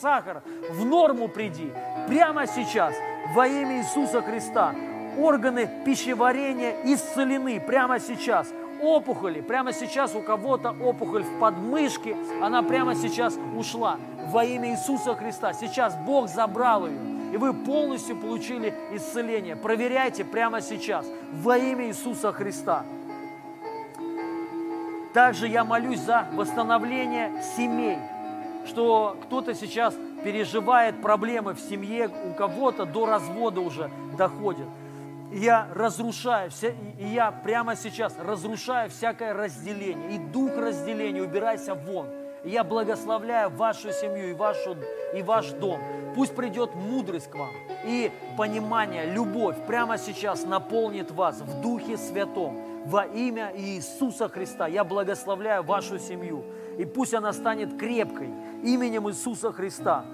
[0.02, 1.72] сахар, в норму приди,
[2.08, 2.96] прямо сейчас,
[3.34, 4.76] во имя Иисуса Христа.
[5.18, 8.48] Органы пищеварения исцелены прямо сейчас.
[8.82, 13.98] Опухоли, прямо сейчас у кого-то опухоль в подмышке, она прямо сейчас ушла.
[14.28, 15.54] Во имя Иисуса Христа.
[15.54, 19.58] Сейчас Бог забрал ее и вы полностью получили исцеление.
[19.58, 22.86] Проверяйте прямо сейчас во имя Иисуса Христа.
[25.14, 27.98] Также я молюсь за восстановление семей,
[28.66, 34.68] что кто-то сейчас переживает проблемы в семье, у кого-то до развода уже доходит.
[35.32, 36.52] я разрушаю,
[37.00, 40.16] и я прямо сейчас разрушаю всякое разделение.
[40.16, 42.08] И дух разделения, убирайся вон.
[42.46, 44.78] И я благословляю вашу семью и, вашу,
[45.14, 45.80] и ваш дом.
[46.16, 47.52] Пусть придет мудрость к вам
[47.86, 54.68] и понимание, любовь прямо сейчас наполнит вас в Духе Святом во имя Иисуса Христа.
[54.68, 56.44] Я благословляю вашу семью.
[56.78, 58.30] И пусть она станет крепкой
[58.64, 60.06] именем Иисуса Христа.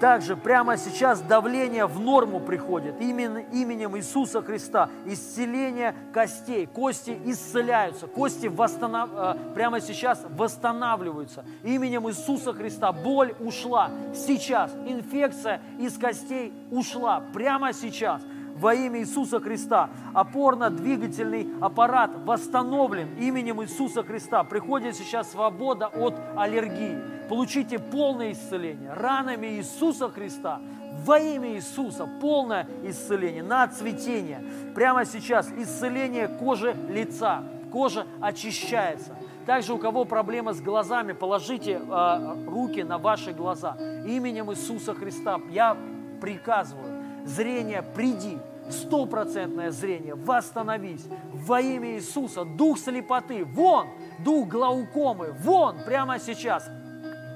[0.00, 4.90] Также прямо сейчас давление в норму приходит именно именем Иисуса Христа.
[5.06, 6.66] Исцеление костей.
[6.66, 8.06] Кости исцеляются.
[8.06, 9.10] Кости восстанов...
[9.14, 11.44] Э, прямо сейчас восстанавливаются.
[11.62, 13.90] Именем Иисуса Христа боль ушла.
[14.14, 17.22] Сейчас инфекция из костей ушла.
[17.32, 18.22] Прямо сейчас
[18.54, 19.90] во имя Иисуса Христа.
[20.12, 24.44] Опорно-двигательный аппарат восстановлен именем Иисуса Христа.
[24.44, 26.98] Приходит сейчас свобода от аллергии.
[27.28, 30.60] Получите полное исцеление ранами Иисуса Христа.
[31.04, 34.44] Во имя Иисуса полное исцеление на цветение.
[34.74, 37.42] Прямо сейчас исцеление кожи лица.
[37.72, 39.16] Кожа очищается.
[39.46, 43.76] Также у кого проблема с глазами, положите э, руки на ваши глаза.
[44.06, 45.76] Именем Иисуса Христа я
[46.20, 46.93] приказываю
[47.24, 48.38] зрение, приди,
[48.70, 52.44] стопроцентное зрение, восстановись во имя Иисуса.
[52.44, 53.88] Дух слепоты, вон,
[54.20, 56.68] дух глаукомы, вон, прямо сейчас.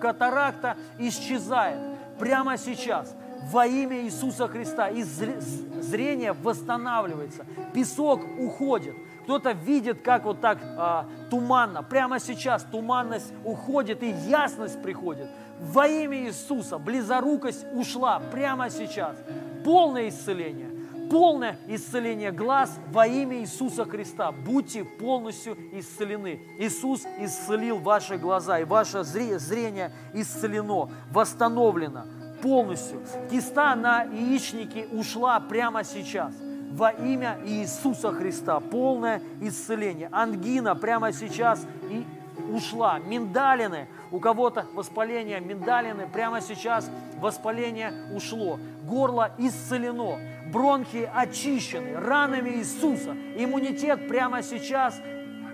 [0.01, 1.81] Катаракта исчезает
[2.19, 3.15] прямо сейчас
[3.51, 4.89] во имя Иисуса Христа.
[4.89, 8.95] И зрение восстанавливается, песок уходит.
[9.25, 11.83] Кто-то видит, как вот так а, туманно.
[11.83, 15.29] Прямо сейчас туманность уходит и ясность приходит.
[15.61, 19.17] Во имя Иисуса близорукость ушла прямо сейчас
[19.65, 20.71] полное исцеление,
[21.11, 24.33] полное исцеление глаз во имя Иисуса Христа.
[24.33, 26.41] Будьте полностью исцелены.
[26.59, 32.05] Иисус исцелил ваши глаза, и ваше зрение исцелено, восстановлено
[32.43, 33.03] полностью.
[33.31, 36.33] Киста на яичнике ушла прямо сейчас
[36.73, 38.61] во имя Иисуса Христа.
[38.61, 40.09] Полное исцеление.
[40.13, 42.05] Ангина прямо сейчас и
[42.49, 42.99] ушла.
[42.99, 48.59] Миндалины, у кого-то воспаление миндалины, прямо сейчас воспаление ушло.
[48.85, 50.19] Горло исцелено,
[50.53, 53.17] бронхи очищены ранами Иисуса.
[53.37, 55.01] Иммунитет прямо сейчас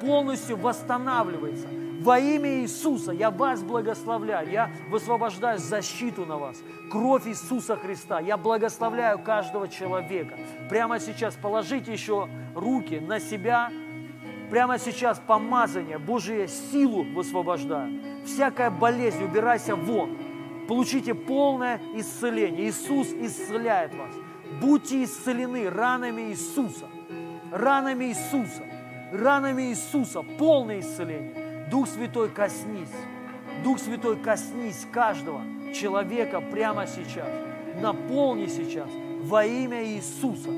[0.00, 1.68] полностью восстанавливается.
[2.00, 6.58] Во имя Иисуса я вас благословляю, я высвобождаю защиту на вас.
[6.90, 8.20] Кровь Иисуса Христа.
[8.20, 10.36] Я благословляю каждого человека.
[10.68, 13.70] Прямо сейчас положите еще руки на себя,
[14.50, 18.00] Прямо сейчас помазание, Божие силу высвобождаю.
[18.24, 20.16] Всякая болезнь, убирайся вон.
[20.68, 22.68] Получите полное исцеление.
[22.68, 24.14] Иисус исцеляет вас.
[24.60, 26.86] Будьте исцелены ранами Иисуса.
[27.50, 28.62] Ранами Иисуса.
[29.12, 30.22] Ранами Иисуса.
[30.22, 31.66] Полное исцеление.
[31.70, 32.88] Дух Святой, коснись.
[33.62, 35.42] Дух Святой, коснись каждого
[35.74, 37.28] человека прямо сейчас.
[37.80, 38.88] Наполни сейчас
[39.22, 40.50] во имя Иисуса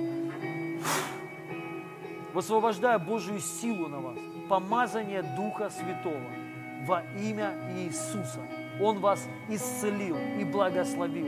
[2.36, 4.18] Высвобождаю Божию силу на вас,
[4.50, 6.20] помазание Духа Святого
[6.84, 8.40] во имя Иисуса.
[8.78, 11.26] Он вас исцелил и благословил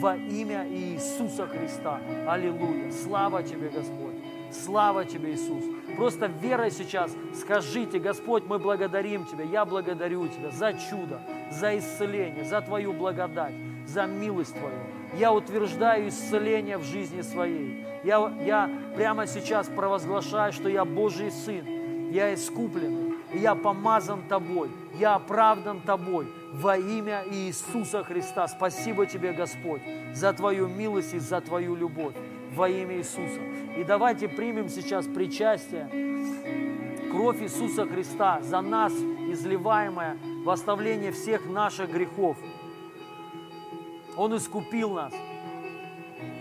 [0.00, 2.00] во имя Иисуса Христа.
[2.26, 2.90] Аллилуйя.
[2.90, 4.16] Слава Тебе, Господь.
[4.50, 5.62] Слава Тебе, Иисус.
[5.96, 11.20] Просто верой сейчас скажите, Господь, мы благодарим Тебя, я благодарю Тебя за чудо,
[11.52, 13.54] за исцеление, за Твою благодать,
[13.86, 14.78] за милость Твою.
[15.18, 17.84] Я утверждаю исцеление в жизни своей.
[18.04, 24.70] Я, я прямо сейчас провозглашаю, что я Божий Сын, я искупленный, и я помазан Тобой,
[24.98, 28.48] я оправдан Тобой во имя Иисуса Христа.
[28.48, 29.82] Спасибо Тебе, Господь,
[30.14, 32.14] за Твою милость и за Твою любовь.
[32.54, 33.40] во имя Иисуса.
[33.76, 35.88] И давайте примем сейчас причастие.
[37.10, 42.36] Кровь Иисуса Христа за нас изливаемая в оставление всех наших грехов.
[44.20, 45.14] Он искупил нас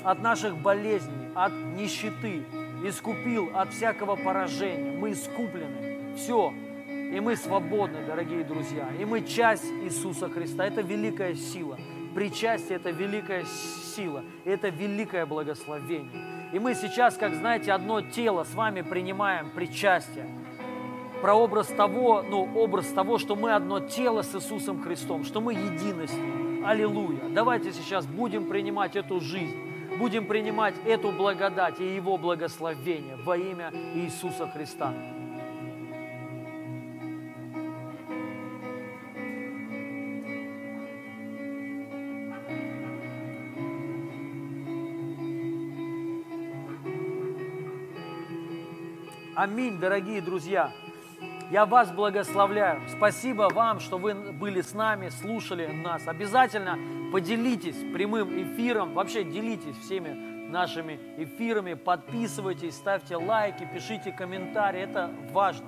[0.04, 2.44] от наших болезней, от нищеты,
[2.84, 4.92] искупил от всякого поражения.
[4.98, 6.14] Мы искуплены.
[6.18, 6.54] Все.
[6.90, 8.90] И мы свободны, дорогие друзья.
[9.00, 10.66] И мы часть Иисуса Христа.
[10.66, 11.78] Это великая сила.
[12.14, 13.46] Причастие– это великая
[13.96, 14.26] сила.
[14.44, 16.50] Это великое благословение.
[16.52, 20.28] И мы сейчас, как знаете, одно тело с вами принимаем причастие.
[21.22, 26.10] Прообраз того, ну, образ того, что мы одно тело с Иисусом Христом, что мы едины
[26.10, 26.49] с Ним.
[26.64, 27.30] Аллилуйя.
[27.30, 33.72] Давайте сейчас будем принимать эту жизнь будем принимать эту благодать и Его благословение во имя
[33.96, 34.94] Иисуса Христа.
[49.36, 50.74] Аминь, дорогие друзья.
[51.52, 52.82] Я вас благословляю.
[52.96, 56.08] Спасибо вам, что вы были с нами, слушали нас.
[56.08, 56.78] Обязательно
[57.12, 58.94] поделитесь прямым эфиром.
[58.94, 61.74] Вообще делитесь всеми нашими эфирами.
[61.74, 64.82] Подписывайтесь, ставьте лайки, пишите комментарии.
[64.82, 65.68] Это важно.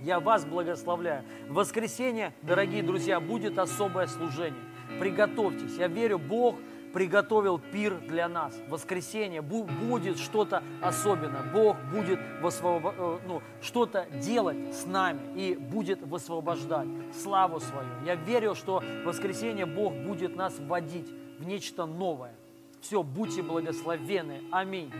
[0.00, 1.24] Я вас благословляю.
[1.48, 4.62] В воскресенье, дорогие друзья, будет особое служение.
[5.00, 5.76] Приготовьтесь.
[5.76, 6.54] Я верю, Бог–
[6.92, 8.54] приготовил пир для нас.
[8.68, 11.42] Воскресенье будет что-то особенное.
[11.52, 12.94] Бог будет высвобо...
[12.96, 16.88] Э, ну, что-то делать с нами и будет высвобождать
[17.22, 17.88] славу свою.
[18.04, 21.08] Я верю, что в воскресенье Бог будет нас вводить
[21.38, 22.34] в нечто новое.
[22.80, 24.42] Все, будьте благословены.
[24.50, 24.92] Аминь.